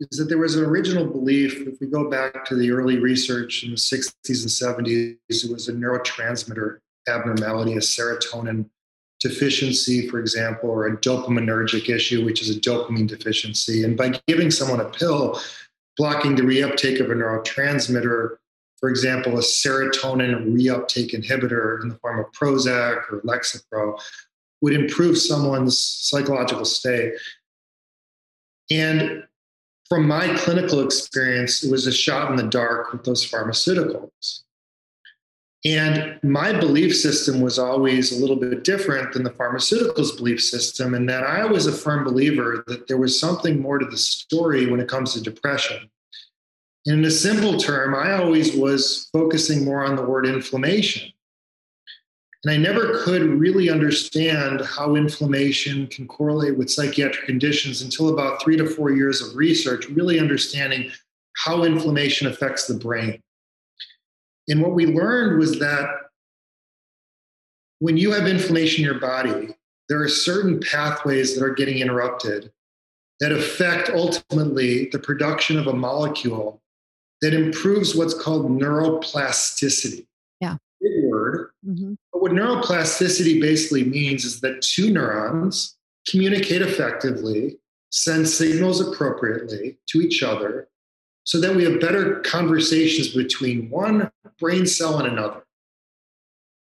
[0.01, 3.65] is that there was an original belief, if we go back to the early research
[3.65, 8.65] in the 60s and 70s, it was a neurotransmitter abnormality, a serotonin
[9.21, 13.85] deficiency, for example, or a dopaminergic issue, which is a dopamine deficiency.
[13.85, 15.39] And by giving someone a pill,
[16.01, 18.37] blocking the reuptake of a neurotransmitter,
[18.79, 24.01] for example, a serotonin reuptake inhibitor in the form of Prozac or Lexapro,
[24.63, 27.13] would improve someone's psychological state.
[28.71, 29.25] And
[29.91, 34.45] from my clinical experience, it was a shot in the dark with those pharmaceuticals.
[35.65, 40.95] And my belief system was always a little bit different than the pharmaceuticals belief system,
[40.95, 44.71] in that I was a firm believer that there was something more to the story
[44.71, 45.91] when it comes to depression.
[46.87, 51.13] And in a simple term, I always was focusing more on the word inflammation.
[52.43, 58.43] And I never could really understand how inflammation can correlate with psychiatric conditions until about
[58.43, 60.91] three to four years of research, really understanding
[61.37, 63.21] how inflammation affects the brain.
[64.51, 65.89] And what we learned was that
[67.79, 69.57] when you have inflammation in your body,
[69.89, 72.53] there are certain pathways that are getting interrupted
[73.21, 76.61] that affect ultimately the production of a molecule
[77.23, 80.07] that improves what's called neuroplasticity.
[80.41, 80.57] Yeah.
[80.81, 81.51] Big word.
[81.67, 81.95] Mm-hmm.
[82.13, 85.77] But what neuroplasticity basically means is that two neurons
[86.09, 87.59] communicate effectively,
[87.91, 90.70] send signals appropriately to each other,
[91.31, 95.45] so that we have better conversations between one brain cell and another.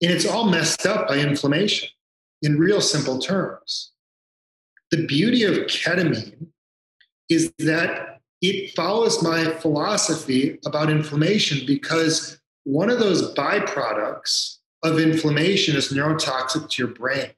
[0.01, 1.87] And it's all messed up by inflammation
[2.41, 3.93] in real simple terms.
[4.91, 6.47] The beauty of ketamine
[7.29, 15.77] is that it follows my philosophy about inflammation because one of those byproducts of inflammation
[15.77, 17.29] is neurotoxic to your brain.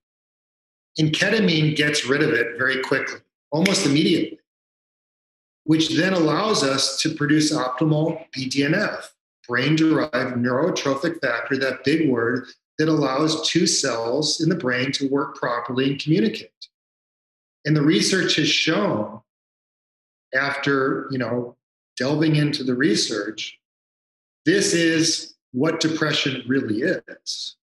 [0.97, 3.19] And ketamine gets rid of it very quickly,
[3.51, 4.39] almost immediately,
[5.65, 9.05] which then allows us to produce optimal BDNF,
[9.47, 12.45] brain derived neurotrophic factor, that big word
[12.77, 16.49] that allows two cells in the brain to work properly and communicate.
[17.65, 19.21] And the research has shown
[20.33, 21.55] after you know
[21.97, 23.59] delving into the research
[24.45, 27.55] this is what depression really is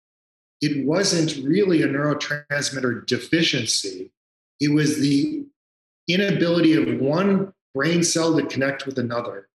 [0.60, 4.10] it wasn't really a neurotransmitter deficiency
[4.60, 5.44] it was the
[6.08, 9.48] inability of one brain cell to connect with another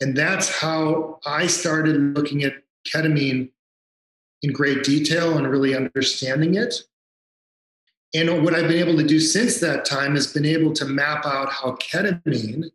[0.00, 2.54] and that's how i started looking at
[2.88, 3.50] ketamine
[4.42, 6.74] in great detail and really understanding it
[8.14, 11.26] and what I've been able to do since that time has been able to map
[11.26, 12.70] out how ketamine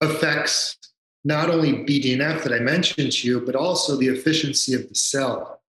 [0.00, 0.76] affects
[1.24, 5.60] not only BDNF that I mentioned to you, but also the efficiency of the cell.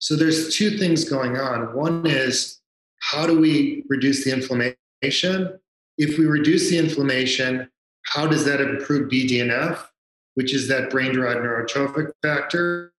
[0.00, 1.76] So there's two things going on.
[1.76, 2.60] One is
[2.98, 5.60] how do we reduce the inflammation?
[5.98, 7.68] If we reduce the inflammation,
[8.06, 9.84] how does that improve BDNF,
[10.34, 12.92] which is that brain derived neurotrophic factor?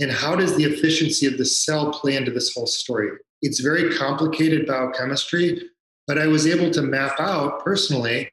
[0.00, 3.10] And how does the efficiency of the cell play into this whole story?
[3.42, 5.62] It's very complicated biochemistry,
[6.06, 8.30] but I was able to map out personally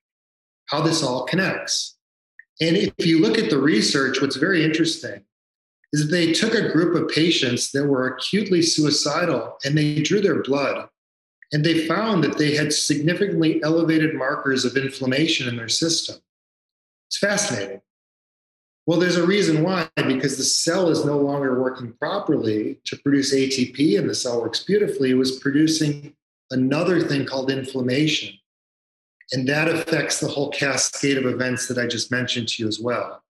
[0.68, 1.98] how this all connects.
[2.62, 5.24] And if you look at the research, what's very interesting
[5.94, 10.42] is they took a group of patients that were acutely suicidal and they drew their
[10.42, 10.88] blood.
[11.52, 16.18] And they found that they had significantly elevated markers of inflammation in their system.
[17.08, 17.82] It's fascinating.
[18.88, 23.34] Well, there's a reason why, because the cell is no longer working properly to produce
[23.34, 25.12] ATP, and the cell works beautifully.
[25.12, 26.14] It was producing
[26.52, 28.38] another thing called inflammation.
[29.32, 32.80] And that affects the whole cascade of events that I just mentioned to you as
[32.80, 33.24] well.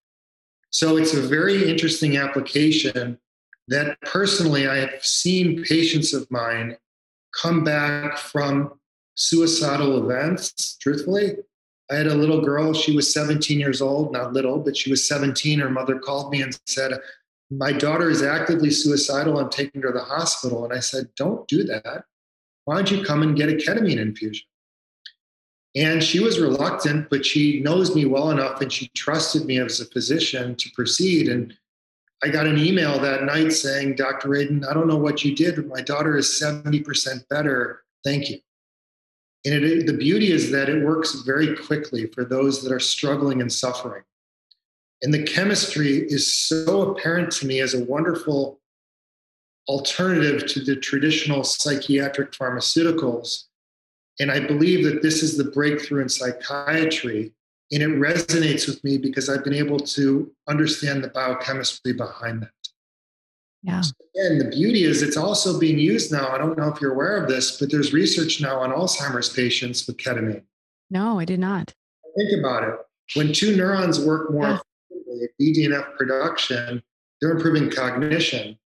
[0.71, 3.17] So it's a very interesting application
[3.69, 6.75] that personally I have seen patients of mine
[7.41, 8.79] come back from
[9.15, 11.35] suicidal events, truthfully,
[11.91, 15.07] I had a little girl, she was 17 years old, not little, but she was
[15.07, 15.59] 17.
[15.59, 16.93] Her mother called me and said,
[17.51, 19.37] My daughter is actively suicidal.
[19.37, 20.63] I'm taking her to the hospital.
[20.65, 22.05] And I said, Don't do that.
[22.63, 24.47] Why don't you come and get a ketamine infusion?
[25.75, 29.79] And she was reluctant, but she knows me well enough and she trusted me as
[29.79, 31.27] a physician to proceed.
[31.27, 31.55] And
[32.25, 34.29] I got an email that night saying, Dr.
[34.29, 37.83] Raden, I don't know what you did, but my daughter is 70% better.
[38.03, 38.39] Thank you.
[39.45, 43.41] And it, the beauty is that it works very quickly for those that are struggling
[43.41, 44.01] and suffering.
[45.03, 48.59] And the chemistry is so apparent to me as a wonderful
[49.67, 53.43] alternative to the traditional psychiatric pharmaceuticals.
[54.19, 57.33] And I believe that this is the breakthrough in psychiatry.
[57.71, 62.51] And it resonates with me because I've been able to understand the biochemistry behind that.
[63.63, 63.81] Yeah.
[64.13, 66.29] And the beauty is it's also being used now.
[66.29, 69.87] I don't know if you're aware of this, but there's research now on Alzheimer's patients
[69.87, 70.43] with ketamine.
[70.91, 71.73] No, I did not.
[72.15, 72.75] Think about it.
[73.15, 74.59] When two neurons work more yeah.
[74.91, 76.83] effectively, BDNF production,
[77.19, 78.57] they're improving cognition.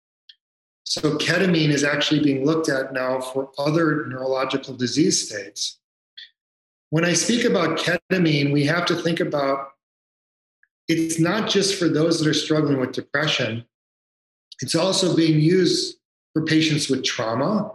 [0.84, 5.79] So ketamine is actually being looked at now for other neurological disease states.
[6.90, 9.68] When I speak about ketamine, we have to think about
[10.88, 13.64] it's not just for those that are struggling with depression
[14.60, 15.98] it's also being used
[16.32, 17.72] for patients with trauma.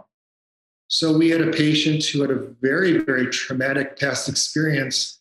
[0.88, 5.20] So we had a patient who had a very, very traumatic past experience,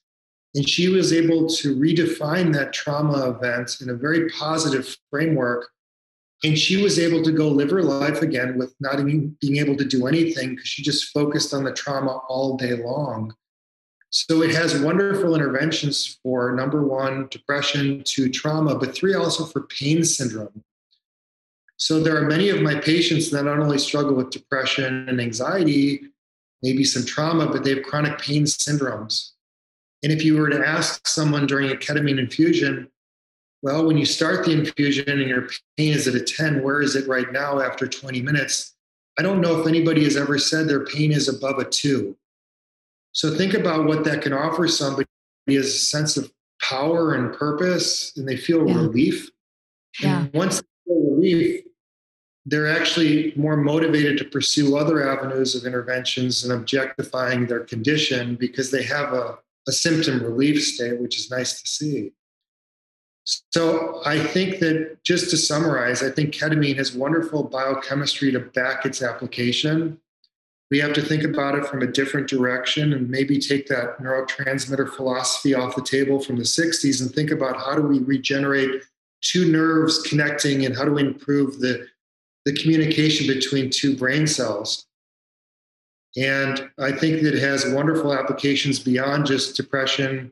[0.54, 5.68] and she was able to redefine that trauma event in a very positive framework.
[6.44, 9.76] And she was able to go live her life again with not even being able
[9.78, 13.34] to do anything because she just focused on the trauma all day long.
[14.10, 19.64] So it has wonderful interventions for number one, depression, two, trauma, but three, also for
[19.64, 20.64] pain syndrome.
[21.78, 26.02] So there are many of my patients that not only struggle with depression and anxiety,
[26.64, 29.32] maybe some trauma, but they have chronic pain syndromes.
[30.02, 32.90] And if you were to ask someone during a ketamine infusion,
[33.62, 35.48] well, when you start the infusion and your
[35.78, 38.76] pain is at a 10, where is it right now after 20 minutes?
[39.18, 42.16] I don't know if anybody has ever said their pain is above a two.
[43.16, 45.08] So think about what that can offer somebody
[45.48, 46.30] is a sense of
[46.62, 48.76] power and purpose, and they feel yeah.
[48.76, 49.32] relief.
[50.02, 50.20] Yeah.
[50.20, 51.64] And once they feel relief,
[52.46, 58.70] they're actually more motivated to pursue other avenues of interventions and objectifying their condition because
[58.70, 62.12] they have a, a symptom relief state, which is nice to see.
[63.24, 68.86] So I think that just to summarize, I think ketamine has wonderful biochemistry to back
[68.86, 70.02] its application.
[70.72, 74.94] We have to think about it from a different direction and maybe take that neurotransmitter
[74.96, 78.82] philosophy off the table from the 60s and think about how do we regenerate
[79.22, 81.88] two nerves connecting and how do we improve the
[82.46, 84.86] the communication between two brain cells.
[86.16, 90.32] And I think that it has wonderful applications beyond just depression,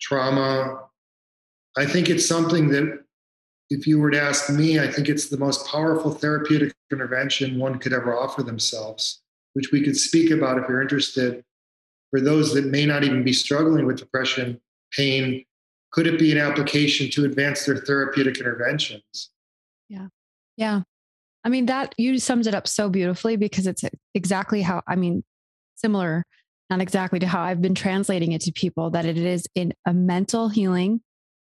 [0.00, 0.80] trauma.
[1.76, 3.04] I think it's something that,
[3.70, 7.78] if you were to ask me, I think it's the most powerful therapeutic intervention one
[7.78, 9.22] could ever offer themselves,
[9.54, 11.44] which we could speak about if you're interested.
[12.10, 14.60] For those that may not even be struggling with depression,
[14.92, 15.44] pain,
[15.90, 19.30] could it be an application to advance their therapeutic interventions?
[19.88, 20.08] Yeah.
[20.56, 20.82] Yeah.
[21.44, 23.84] I mean, that you summed it up so beautifully because it's
[24.14, 25.24] exactly how, I mean,
[25.76, 26.24] similar,
[26.70, 29.92] not exactly to how I've been translating it to people that it is in a
[29.92, 31.00] mental healing.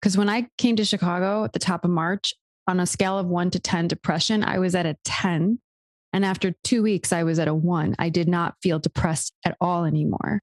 [0.01, 2.33] Because when I came to Chicago at the top of March,
[2.67, 5.59] on a scale of one to 10 depression, I was at a 10.
[6.13, 7.95] And after two weeks, I was at a one.
[7.99, 10.41] I did not feel depressed at all anymore.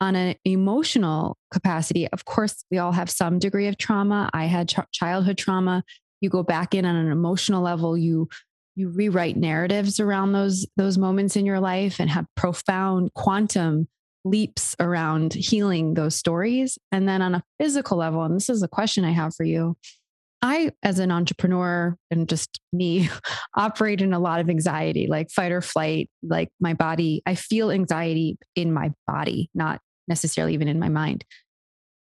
[0.00, 4.30] On an emotional capacity, of course, we all have some degree of trauma.
[4.32, 5.84] I had ch- childhood trauma.
[6.20, 8.28] You go back in on an emotional level, you
[8.74, 13.88] you rewrite narratives around those those moments in your life and have profound quantum
[14.24, 18.68] leaps around healing those stories and then on a physical level and this is a
[18.68, 19.76] question i have for you
[20.42, 23.08] i as an entrepreneur and just me
[23.56, 27.70] operate in a lot of anxiety like fight or flight like my body i feel
[27.70, 31.24] anxiety in my body not necessarily even in my mind.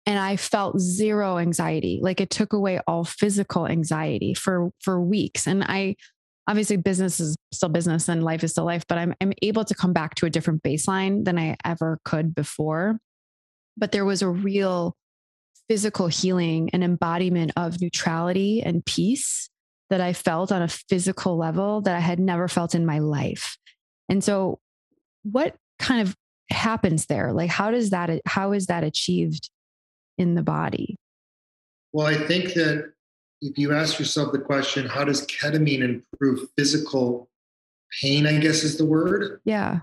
[0.06, 2.00] And i felt zero anxiety.
[2.02, 5.46] Like it took away all physical anxiety for for weeks.
[5.46, 5.96] And i
[6.46, 9.74] obviously business is still business and life is still life, but I'm, I'm able to
[9.74, 12.98] come back to a different baseline than I ever could before.
[13.76, 14.96] But there was a real
[15.68, 19.50] physical healing and embodiment of neutrality and peace
[19.90, 23.56] that I felt on a physical level that I had never felt in my life.
[24.08, 24.58] And so,
[25.22, 26.16] what kind of
[26.50, 27.32] happens there?
[27.32, 29.50] Like, how does that, how is that achieved
[30.16, 30.96] in the body?
[31.92, 32.92] Well, I think that
[33.40, 37.28] if you ask yourself the question, how does ketamine improve physical
[38.00, 38.26] pain?
[38.26, 39.40] I guess is the word.
[39.44, 39.80] Yeah.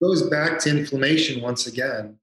[0.00, 2.18] It goes back to inflammation once again.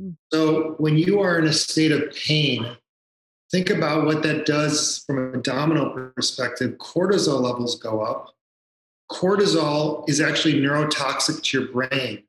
[0.00, 0.16] Mm.
[0.32, 2.76] So when you are in a state of pain,
[3.50, 6.72] think about what that does from a domino perspective.
[6.78, 8.34] Cortisol levels go up.
[9.10, 12.24] Cortisol is actually neurotoxic to your brain.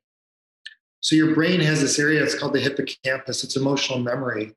[1.00, 4.54] So your brain has this area, it's called the hippocampus, it's emotional memory.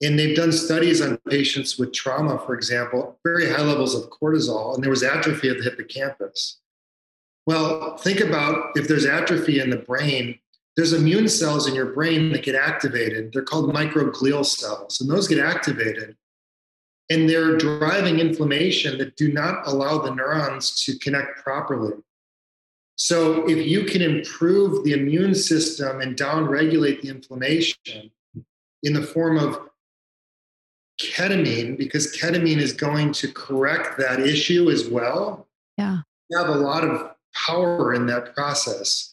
[0.00, 4.74] And they've done studies on patients with trauma, for example, very high levels of cortisol,
[4.74, 6.58] and there was atrophy of the hippocampus.
[7.46, 10.38] Well, think about if there's atrophy in the brain,
[10.76, 13.32] there's immune cells in your brain that get activated.
[13.32, 16.16] They're called microglial cells, and those get activated.
[17.10, 21.94] And they're driving inflammation that do not allow the neurons to connect properly.
[22.96, 28.10] So, if you can improve the immune system and downregulate the inflammation
[28.82, 29.68] in the form of
[31.00, 35.98] ketamine, because ketamine is going to correct that issue as well, yeah.
[36.30, 39.11] you have a lot of power in that process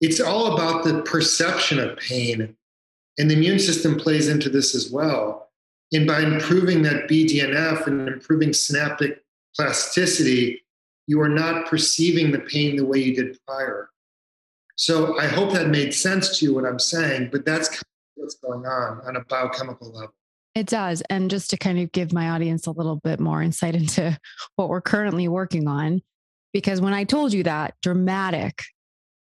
[0.00, 2.56] it's all about the perception of pain.
[3.18, 5.50] And the immune system plays into this as well.
[5.92, 9.22] And by improving that BDNF and improving synaptic
[9.56, 10.62] plasticity,
[11.06, 13.90] you are not perceiving the pain the way you did prior.
[14.76, 18.22] So I hope that made sense to you what I'm saying, but that's kind of
[18.22, 20.14] what's going on on a biochemical level.
[20.54, 21.02] It does.
[21.10, 24.18] And just to kind of give my audience a little bit more insight into
[24.56, 26.00] what we're currently working on,
[26.52, 28.62] because when I told you that dramatic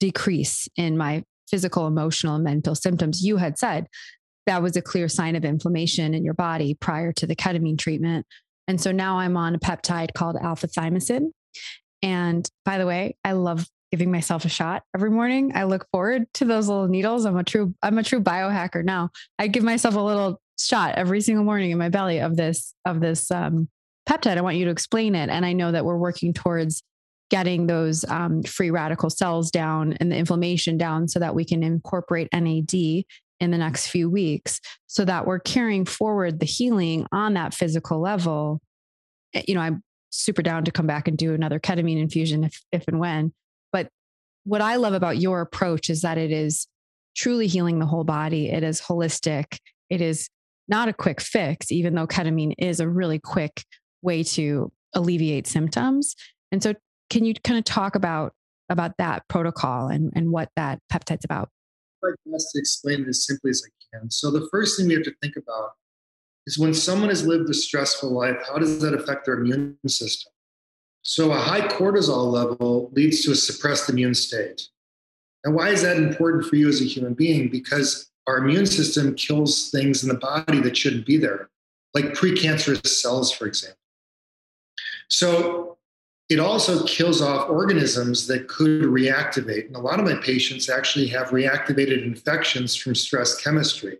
[0.03, 3.87] decrease in my physical, emotional, mental symptoms, you had said
[4.45, 8.25] that was a clear sign of inflammation in your body prior to the ketamine treatment.
[8.67, 11.31] And so now I'm on a peptide called alpha thymosin.
[12.01, 15.53] And by the way, I love giving myself a shot every morning.
[15.55, 17.23] I look forward to those little needles.
[17.23, 19.09] I'm a true, I'm a true biohacker now.
[19.39, 22.99] I give myself a little shot every single morning in my belly of this, of
[22.99, 23.69] this um,
[24.09, 24.37] peptide.
[24.37, 25.29] I want you to explain it.
[25.29, 26.83] And I know that we're working towards
[27.33, 31.63] getting those um, free radical cells down and the inflammation down so that we can
[31.63, 37.33] incorporate NAD in the next few weeks so that we're carrying forward the healing on
[37.33, 38.61] that physical level.
[39.33, 39.81] Eh, you know, I'm
[40.11, 43.33] super down to come back and do another ketamine infusion if, if and when.
[43.71, 43.87] But
[44.43, 46.67] what I love about your approach is that it is
[47.17, 48.51] truly healing the whole body.
[48.51, 49.57] It is holistic.
[49.89, 50.29] It is
[50.67, 53.63] not a quick fix, even though ketamine is a really quick
[54.03, 56.15] way to alleviate symptoms.
[56.51, 56.75] And so
[57.09, 58.33] can you kind of talk about
[58.69, 61.49] about that protocol and, and what that peptide's about?
[62.03, 64.11] I best to explain it as simply as I can.
[64.11, 65.71] So the first thing we have to think about
[66.45, 70.31] is when someone has lived a stressful life, how does that affect their immune system?
[71.01, 74.61] So a high cortisol level leads to a suppressed immune state.
[75.43, 77.49] And why is that important for you as a human being?
[77.49, 81.49] Because our immune system kills things in the body that shouldn't be there,
[81.93, 83.77] like precancerous cells, for example.
[85.09, 85.77] So
[86.29, 89.67] it also kills off organisms that could reactivate.
[89.67, 93.97] And a lot of my patients actually have reactivated infections from stress chemistry.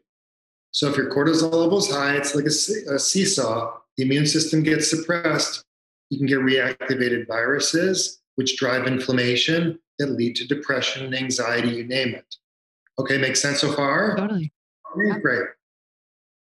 [0.72, 3.78] So if your cortisol level is high, it's like a, a seesaw.
[3.98, 5.64] The immune system gets suppressed.
[6.10, 11.84] You can get reactivated viruses, which drive inflammation that lead to depression and anxiety, you
[11.84, 12.36] name it.
[12.98, 14.16] Okay, makes sense so far?
[14.16, 14.52] Totally.
[14.96, 15.44] Okay, great.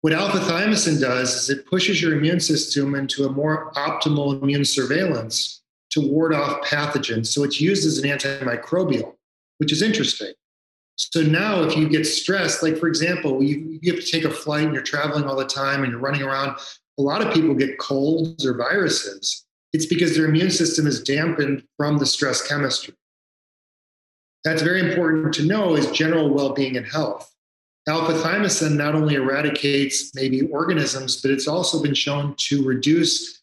[0.02, 4.66] What alpha thymosin does is it pushes your immune system into a more optimal immune
[4.66, 5.61] surveillance
[5.92, 7.28] to ward off pathogens.
[7.28, 9.14] So it's used as an antimicrobial,
[9.58, 10.34] which is interesting.
[10.96, 14.30] So now, if you get stressed, like for example, you, you have to take a
[14.30, 16.58] flight and you're traveling all the time and you're running around,
[17.00, 19.46] a lot of people get colds or viruses.
[19.74, 22.94] It's because their immune system is dampened from the stress chemistry.
[24.44, 27.32] That's very important to know is general well-being and health.
[27.88, 33.41] Alpha thymosin not only eradicates maybe organisms, but it's also been shown to reduce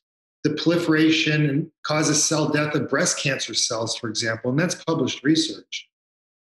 [0.48, 5.22] the proliferation and causes cell death of breast cancer cells, for example, and that's published
[5.22, 5.88] research.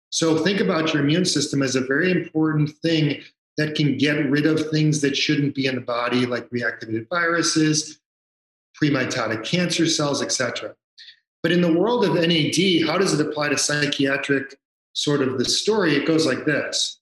[0.09, 3.21] So think about your immune system as a very important thing
[3.57, 7.99] that can get rid of things that shouldn't be in the body, like reactivated viruses,
[8.81, 10.75] premitotic cancer cells, etc.
[11.43, 14.57] But in the world of NAD, how does it apply to psychiatric
[14.93, 15.95] sort of the story?
[15.95, 16.99] It goes like this.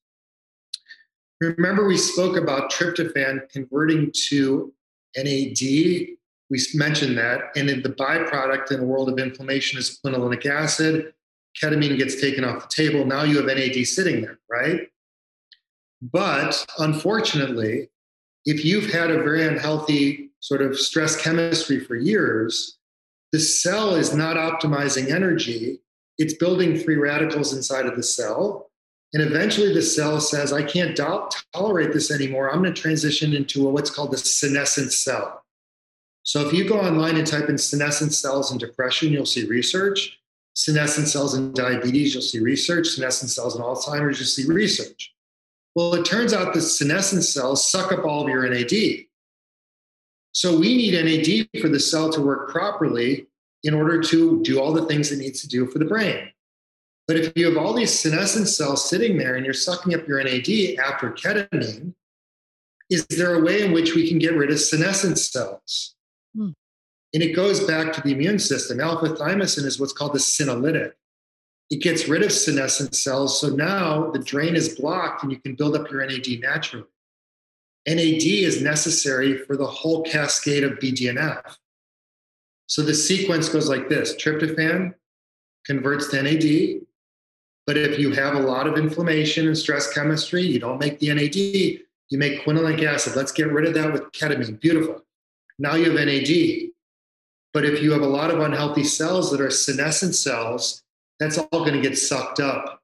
[1.42, 4.74] Remember, we spoke about tryptophan converting to
[5.18, 6.16] NAD
[6.50, 7.56] we mentioned that.
[7.56, 11.14] And the byproduct in a world of inflammation is quinolinic acid.
[11.62, 13.06] Ketamine gets taken off the table.
[13.06, 14.90] Now you have NAD sitting there, right?
[16.02, 17.90] But unfortunately,
[18.46, 22.78] if you've had a very unhealthy sort of stress chemistry for years,
[23.32, 25.80] the cell is not optimizing energy.
[26.18, 28.70] It's building free radicals inside of the cell.
[29.14, 32.52] And eventually the cell says, I can't do- tolerate this anymore.
[32.52, 35.45] I'm going to transition into a, what's called the senescent cell.
[36.26, 40.20] So if you go online and type in senescent cells and depression, you'll see research.
[40.56, 42.88] Senescent cells in diabetes, you'll see research.
[42.88, 45.14] Senescent cells in Alzheimer's, you'll see research.
[45.76, 49.06] Well, it turns out the senescent cells suck up all of your NAD.
[50.32, 53.28] So we need NAD for the cell to work properly
[53.64, 56.30] in order to do all the things it needs to do for the brain.
[57.08, 60.24] But if you have all these senescent cells sitting there and you're sucking up your
[60.24, 61.94] NAD after ketamine,
[62.90, 65.95] is there a way in which we can get rid of senescent cells?
[67.16, 68.82] And it goes back to the immune system.
[68.82, 70.92] Alpha thymosin is what's called the senolytic.
[71.72, 73.40] it gets rid of senescent cells.
[73.40, 76.86] So now the drain is blocked and you can build up your NAD naturally.
[77.88, 81.56] NAD is necessary for the whole cascade of BDNF.
[82.68, 84.94] So the sequence goes like this tryptophan
[85.66, 86.82] converts to NAD.
[87.66, 91.14] But if you have a lot of inflammation and stress chemistry, you don't make the
[91.14, 93.16] NAD, you make quinolinic acid.
[93.16, 94.60] Let's get rid of that with ketamine.
[94.60, 95.02] Beautiful.
[95.58, 96.75] Now you have NAD.
[97.56, 100.84] But if you have a lot of unhealthy cells that are senescent cells,
[101.22, 102.82] that's all going to get sucked up.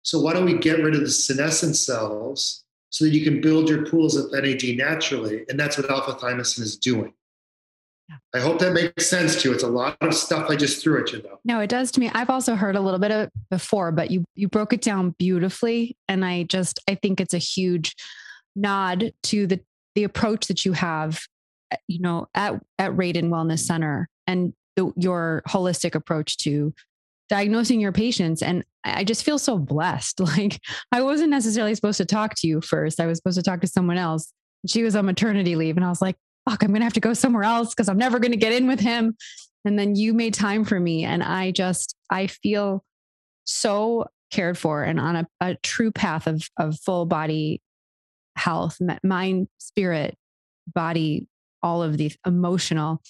[0.00, 3.68] So why don't we get rid of the senescent cells so that you can build
[3.68, 5.44] your pools of NAD naturally?
[5.50, 7.12] And that's what alpha thymosin is doing.
[8.34, 9.54] I hope that makes sense to you.
[9.54, 11.40] It's a lot of stuff I just threw at you though.
[11.44, 12.10] No, it does to me.
[12.14, 15.14] I've also heard a little bit of it before, but you you broke it down
[15.18, 15.98] beautifully.
[16.08, 17.94] And I just I think it's a huge
[18.56, 19.60] nod to the
[19.94, 21.26] the approach that you have,
[21.88, 26.74] you know, at at Raden Wellness Center and the, your holistic approach to
[27.28, 28.42] diagnosing your patients.
[28.42, 30.20] And I just feel so blessed.
[30.36, 30.60] Like
[30.92, 33.00] I wasn't necessarily supposed to talk to you first.
[33.00, 34.32] I was supposed to talk to someone else.
[34.66, 36.16] She was on maternity leave, and I was like,
[36.48, 38.52] fuck, I'm going to have to go somewhere else because I'm never going to get
[38.52, 39.16] in with him.
[39.64, 41.04] And then you made time for me.
[41.04, 42.84] And I just, I feel
[43.44, 47.62] so cared for and on a, a true path of, of full body
[48.36, 50.16] health, mind, spirit,
[50.74, 51.28] body,
[51.62, 53.00] all of these emotional.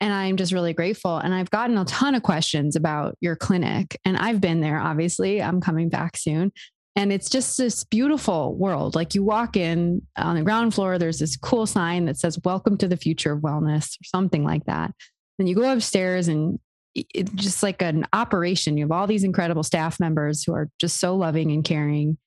[0.00, 1.16] And I'm just really grateful.
[1.16, 3.98] And I've gotten a ton of questions about your clinic.
[4.04, 5.40] And I've been there, obviously.
[5.40, 6.52] I'm coming back soon.
[6.96, 8.94] And it's just this beautiful world.
[8.94, 12.76] Like you walk in on the ground floor, there's this cool sign that says, Welcome
[12.78, 14.92] to the future of wellness, or something like that.
[15.38, 16.58] Then you go upstairs and
[16.94, 18.76] it's just like an operation.
[18.76, 22.18] You have all these incredible staff members who are just so loving and caring,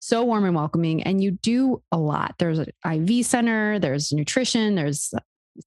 [0.00, 1.02] so warm and welcoming.
[1.02, 2.34] And you do a lot.
[2.38, 5.14] There's an IV center, there's nutrition, there's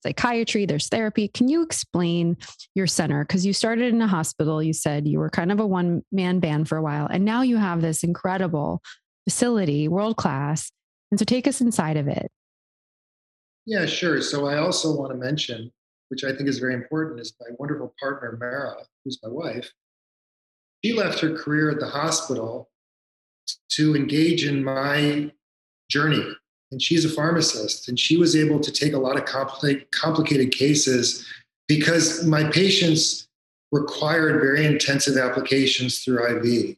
[0.01, 1.27] psychiatry, there's therapy.
[1.27, 2.37] Can you explain
[2.75, 3.23] your center?
[3.23, 6.39] Because you started in a hospital, you said you were kind of a one man
[6.39, 8.81] band for a while, and now you have this incredible
[9.25, 10.71] facility, world class.
[11.11, 12.31] And so take us inside of it.
[13.65, 14.21] Yeah, sure.
[14.21, 15.71] So I also want to mention,
[16.09, 19.71] which I think is very important, is my wonderful partner, Mara, who's my wife.
[20.83, 22.69] She left her career at the hospital
[23.71, 25.31] to engage in my
[25.89, 26.25] journey
[26.73, 30.51] and she's a pharmacist and she was able to take a lot of compli- complicated
[30.51, 31.23] cases
[31.67, 33.27] because my patients
[33.71, 36.75] required very intensive applications through IV.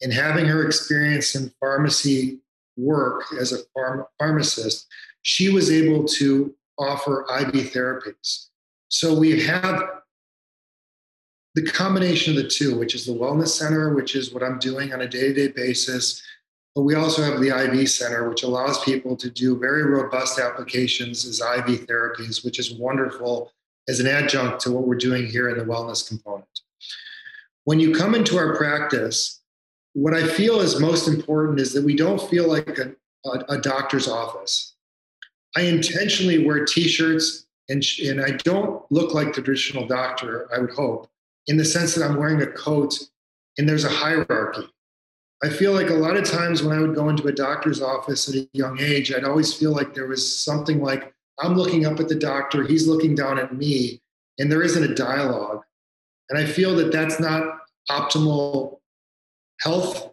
[0.00, 2.38] And having her experience in pharmacy
[2.76, 4.86] work as a pharm- pharmacist,
[5.22, 8.46] she was able to offer IV therapies.
[8.88, 9.82] So we have
[11.56, 14.92] the combination of the two, which is the Wellness Center, which is what I'm doing
[14.92, 16.22] on a day to day basis,
[16.76, 21.24] but we also have the IV Center, which allows people to do very robust applications
[21.24, 23.50] as IV therapies, which is wonderful
[23.88, 26.60] as an adjunct to what we're doing here in the wellness component.
[27.64, 29.40] When you come into our practice,
[29.94, 33.58] what I feel is most important is that we don't feel like a, a, a
[33.58, 34.74] doctor's office.
[35.56, 40.72] I intentionally wear t-shirts and, and I don't look like the traditional doctor, I would
[40.72, 41.08] hope,
[41.46, 43.02] in the sense that I'm wearing a coat
[43.56, 44.68] and there's a hierarchy.
[45.42, 48.28] I feel like a lot of times when I would go into a doctor's office
[48.28, 52.00] at a young age, I'd always feel like there was something like I'm looking up
[52.00, 54.00] at the doctor, he's looking down at me,
[54.38, 55.62] and there isn't a dialogue.
[56.30, 57.58] And I feel that that's not
[57.90, 58.78] optimal
[59.60, 60.10] health.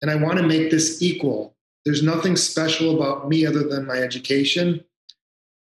[0.00, 1.54] And I want to make this equal.
[1.84, 4.84] There's nothing special about me other than my education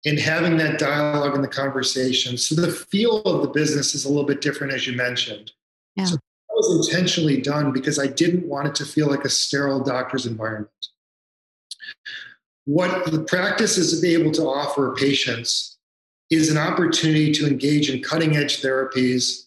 [0.04, 2.38] and having that dialogue in the conversation.
[2.38, 5.52] So the feel of the business is a little bit different, as you mentioned.
[5.96, 6.04] Yeah.
[6.04, 6.16] So
[6.68, 10.70] was intentionally done because I didn't want it to feel like a sterile doctor's environment.
[12.64, 15.78] What the practice is able to offer patients
[16.30, 19.46] is an opportunity to engage in cutting edge therapies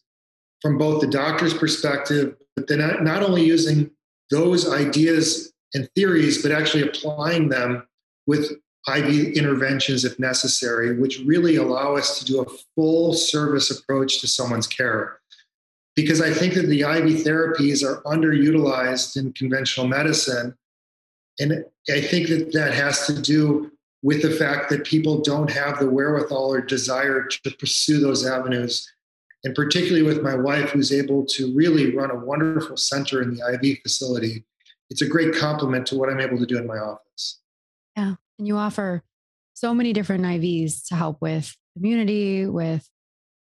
[0.61, 3.91] from both the doctor's perspective, but then not only using
[4.29, 7.85] those ideas and theories, but actually applying them
[8.27, 8.51] with
[8.87, 12.45] IV interventions if necessary, which really allow us to do a
[12.75, 15.18] full service approach to someone's care
[16.01, 20.55] because I think that the IV therapies are underutilized in conventional medicine.
[21.39, 23.71] And I think that that has to do
[24.01, 28.89] with the fact that people don't have the wherewithal or desire to pursue those avenues.
[29.43, 33.59] And particularly with my wife, who's able to really run a wonderful center in the
[33.61, 34.45] IV facility,
[34.89, 37.39] it's a great complement to what I'm able to do in my office.
[37.95, 38.15] Yeah.
[38.37, 39.03] And you offer
[39.53, 42.89] so many different IVs to help with immunity, with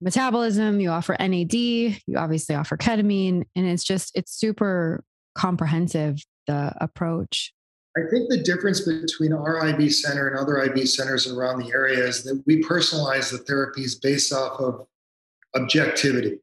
[0.02, 5.04] metabolism, you offer NAD, you obviously offer ketamine, and it's just, it's super
[5.36, 6.18] comprehensive,
[6.48, 7.54] the approach.
[7.98, 12.06] I think the difference between our IV center and other IV centers around the area
[12.06, 14.86] is that we personalize the therapies based off of
[15.56, 16.40] objectivity.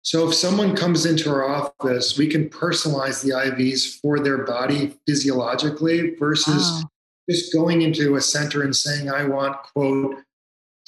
[0.00, 4.96] So if someone comes into our office, we can personalize the IVs for their body
[5.06, 6.90] physiologically versus wow.
[7.30, 10.16] just going into a center and saying, I want, quote,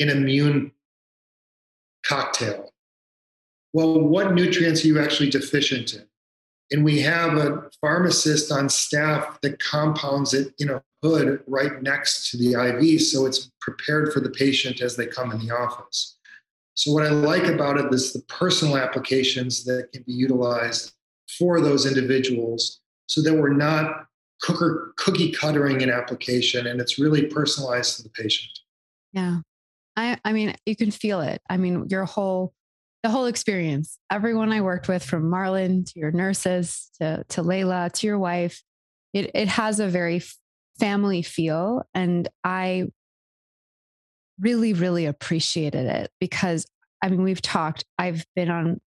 [0.01, 0.73] an immune
[2.07, 2.73] cocktail.
[3.73, 6.07] Well, what nutrients are you actually deficient in?
[6.71, 12.31] And we have a pharmacist on staff that compounds it in a hood right next
[12.31, 13.03] to the IV.
[13.03, 16.17] So it's prepared for the patient as they come in the office.
[16.75, 20.93] So, what I like about it is the personal applications that can be utilized
[21.39, 24.07] for those individuals so that we're not
[24.43, 28.51] cooker, cookie cuttering an application and it's really personalized to the patient.
[29.13, 29.39] Yeah.
[29.97, 31.41] I, I mean, you can feel it.
[31.49, 32.53] I mean, your whole,
[33.03, 37.93] the whole experience, everyone I worked with from Marlon to your nurses to, to Layla
[37.93, 38.63] to your wife,
[39.13, 40.23] it, it has a very
[40.79, 41.83] family feel.
[41.95, 42.87] And I
[44.41, 46.67] really, really appreciated it because
[47.05, 48.81] I mean, we've talked, I've been on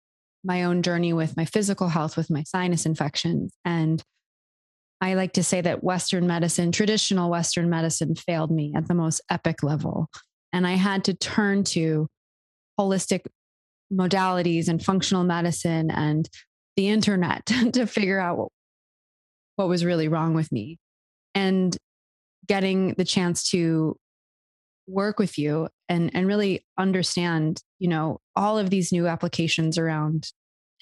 [0.41, 3.53] my own journey with my physical health, with my sinus infections.
[3.65, 4.01] And
[5.01, 9.21] I like to say that Western medicine, traditional Western medicine, failed me at the most
[9.29, 10.07] epic level.
[10.55, 12.07] And I had to turn to
[12.79, 13.25] holistic
[13.91, 16.29] modalities and functional medicine and
[16.77, 18.49] the internet to figure out what,
[19.57, 20.77] what was really wrong with me.
[21.35, 21.75] And
[22.47, 23.97] getting the chance to
[24.87, 30.31] work with you and and really understand you know all of these new applications around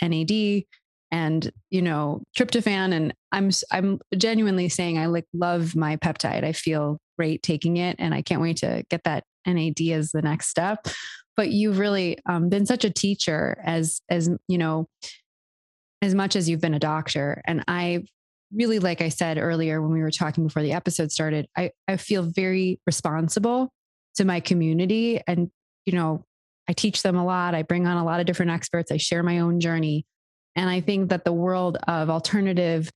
[0.01, 0.63] NAD
[1.09, 6.51] and you know tryptophan and I'm I'm genuinely saying I like love my peptide I
[6.51, 10.47] feel great taking it and I can't wait to get that NAD as the next
[10.47, 10.87] step.
[11.35, 14.87] But you've really um, been such a teacher as as you know
[16.01, 17.41] as much as you've been a doctor.
[17.45, 18.03] And I
[18.53, 21.97] really like I said earlier when we were talking before the episode started I I
[21.97, 23.71] feel very responsible
[24.15, 25.21] to my community.
[25.25, 25.49] And
[25.85, 26.25] you know
[26.69, 27.55] i teach them a lot.
[27.55, 28.91] I bring on a lot of different experts.
[28.91, 30.05] I share my own journey.
[30.55, 32.91] And i think that the world of alternative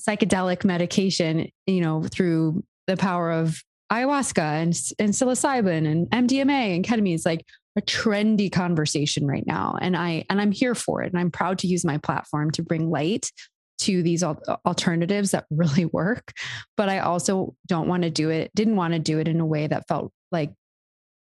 [0.00, 3.62] psychedelic medication you know through the power of
[3.92, 7.44] ayahuasca and, and psilocybin and mdma and ketamine is like
[7.76, 9.76] a trendy conversation right now.
[9.80, 11.12] And i and i'm here for it.
[11.12, 13.30] And i'm proud to use my platform to bring light
[13.78, 14.34] to these uh,
[14.64, 16.32] alternatives that really work.
[16.76, 19.46] But i also don't want to do it didn't want to do it in a
[19.46, 20.52] way that felt like,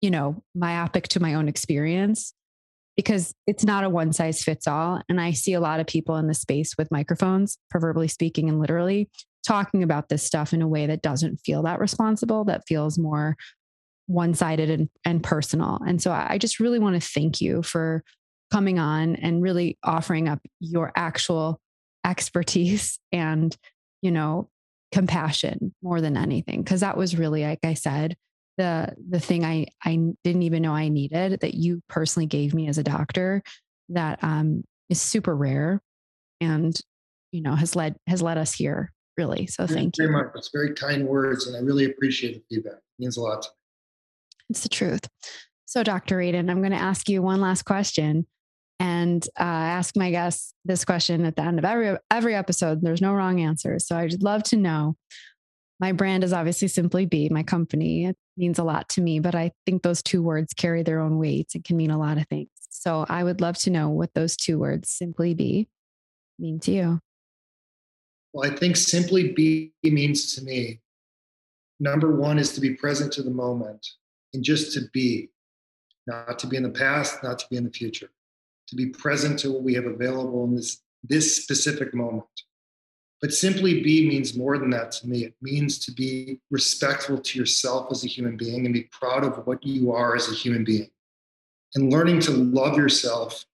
[0.01, 2.35] you know, myopic to my own experience
[2.97, 5.01] because it's not a one size fits all.
[5.09, 8.61] And I see a lot of people in the space with microphones, proverbially speaking and
[8.61, 9.09] literally,
[9.47, 13.37] talking about this stuff in a way that doesn't feel that responsible, that feels more
[14.07, 15.79] one sided and, and personal.
[15.87, 18.03] And so I just really want to thank you for
[18.53, 21.61] coming on and really offering up your actual
[22.05, 23.57] expertise and,
[24.03, 24.49] you know,
[24.93, 26.65] compassion more than anything.
[26.65, 28.17] Cause that was really, like I said,
[28.61, 32.69] the the thing I I didn't even know I needed that you personally gave me
[32.69, 33.43] as a doctor
[33.89, 35.81] that um, is super rare
[36.43, 36.79] and
[37.33, 39.47] you know has led has led us here really.
[39.47, 40.07] So thank you.
[40.07, 40.33] Very much.
[40.35, 42.79] It's very kind words and I really appreciate the feedback.
[42.79, 43.47] It means a lot.
[44.49, 45.07] It's the truth.
[45.67, 46.17] So Dr.
[46.17, 48.27] Raden, I'm going to ask you one last question
[48.81, 52.81] and uh, ask my guests this question at the end of every every episode.
[52.81, 53.87] There's no wrong answers.
[53.87, 54.97] So I'd love to know
[55.81, 59.35] my brand is obviously simply be my company it means a lot to me but
[59.35, 62.27] i think those two words carry their own weight and can mean a lot of
[62.29, 65.69] things so i would love to know what those two words simply be
[66.39, 67.01] mean to you
[68.33, 70.81] well i think simply be means to me
[71.79, 73.87] number one is to be present to the moment
[74.35, 75.29] and just to be
[76.07, 78.11] not to be in the past not to be in the future
[78.69, 82.27] to be present to what we have available in this this specific moment
[83.21, 85.25] but simply be means more than that to me.
[85.25, 89.47] It means to be respectful to yourself as a human being and be proud of
[89.47, 90.89] what you are as a human being.
[91.75, 93.45] And learning to love yourself,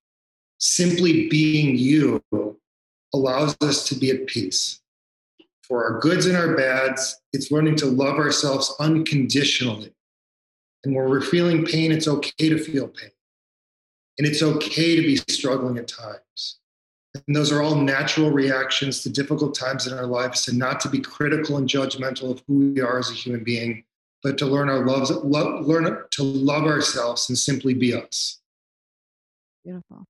[0.57, 2.23] simply being you,
[3.17, 4.81] allows us to be at peace.
[5.63, 9.93] For our goods and our bads, it's learning to love ourselves unconditionally.
[10.83, 13.11] And when we're feeling pain, it's okay to feel pain.
[14.17, 16.59] And it's okay to be struggling at times.
[17.25, 20.89] And those are all natural reactions to difficult times in our lives, and not to
[20.89, 23.83] be critical and judgmental of who we are as a human being,
[24.23, 28.39] but to learn our loves, lo- learn to love ourselves and simply be us.
[29.63, 30.05] Beautiful.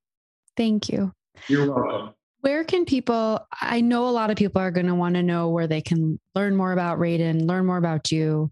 [0.55, 1.13] Thank you.
[1.47, 2.13] You're welcome.
[2.41, 3.45] Where can people?
[3.61, 6.19] I know a lot of people are going to want to know where they can
[6.35, 8.51] learn more about Raden, learn more about you.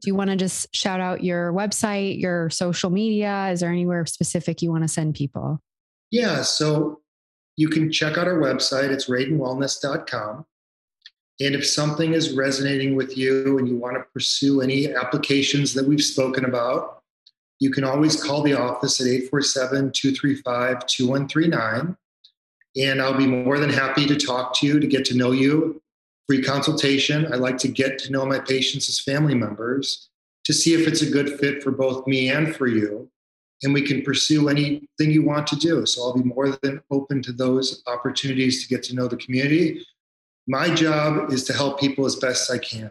[0.00, 3.48] Do you want to just shout out your website, your social media?
[3.50, 5.60] Is there anywhere specific you want to send people?
[6.10, 6.42] Yeah.
[6.42, 7.00] So
[7.56, 8.90] you can check out our website.
[8.90, 10.46] It's radenwellness.com.
[11.40, 15.86] And if something is resonating with you and you want to pursue any applications that
[15.86, 17.02] we've spoken about,
[17.60, 21.96] you can always call the office at 847 235 2139.
[22.76, 25.82] And I'll be more than happy to talk to you, to get to know you.
[26.26, 27.32] Free consultation.
[27.32, 30.08] I like to get to know my patients as family members
[30.44, 33.10] to see if it's a good fit for both me and for you.
[33.62, 35.84] And we can pursue anything you want to do.
[35.84, 39.84] So I'll be more than open to those opportunities to get to know the community.
[40.46, 42.90] My job is to help people as best I can.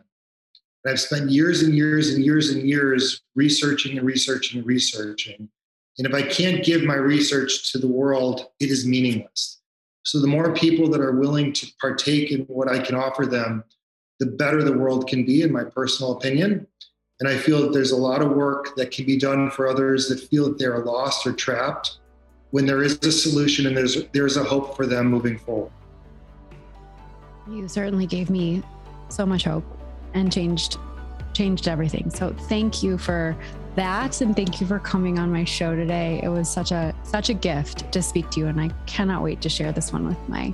[0.84, 5.50] And I've spent years and years and years and years researching and researching and researching.
[5.98, 9.57] And if I can't give my research to the world, it is meaningless.
[10.08, 13.66] So the more people that are willing to partake in what I can offer them,
[14.20, 16.66] the better the world can be, in my personal opinion.
[17.20, 20.08] And I feel that there's a lot of work that can be done for others
[20.08, 21.98] that feel that they are lost or trapped
[22.52, 25.74] when there is a solution and there's there's a hope for them moving forward.
[27.50, 28.64] You certainly gave me
[29.10, 29.66] so much hope
[30.14, 30.78] and changed
[31.34, 32.10] changed everything.
[32.12, 33.36] So thank you for
[33.78, 36.20] that and thank you for coming on my show today.
[36.22, 39.40] It was such a such a gift to speak to you and I cannot wait
[39.42, 40.54] to share this one with my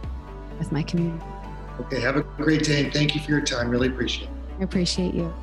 [0.60, 1.24] with my community.
[1.80, 3.70] Okay, have a great day and thank you for your time.
[3.70, 4.36] Really appreciate it.
[4.60, 5.34] I appreciate you.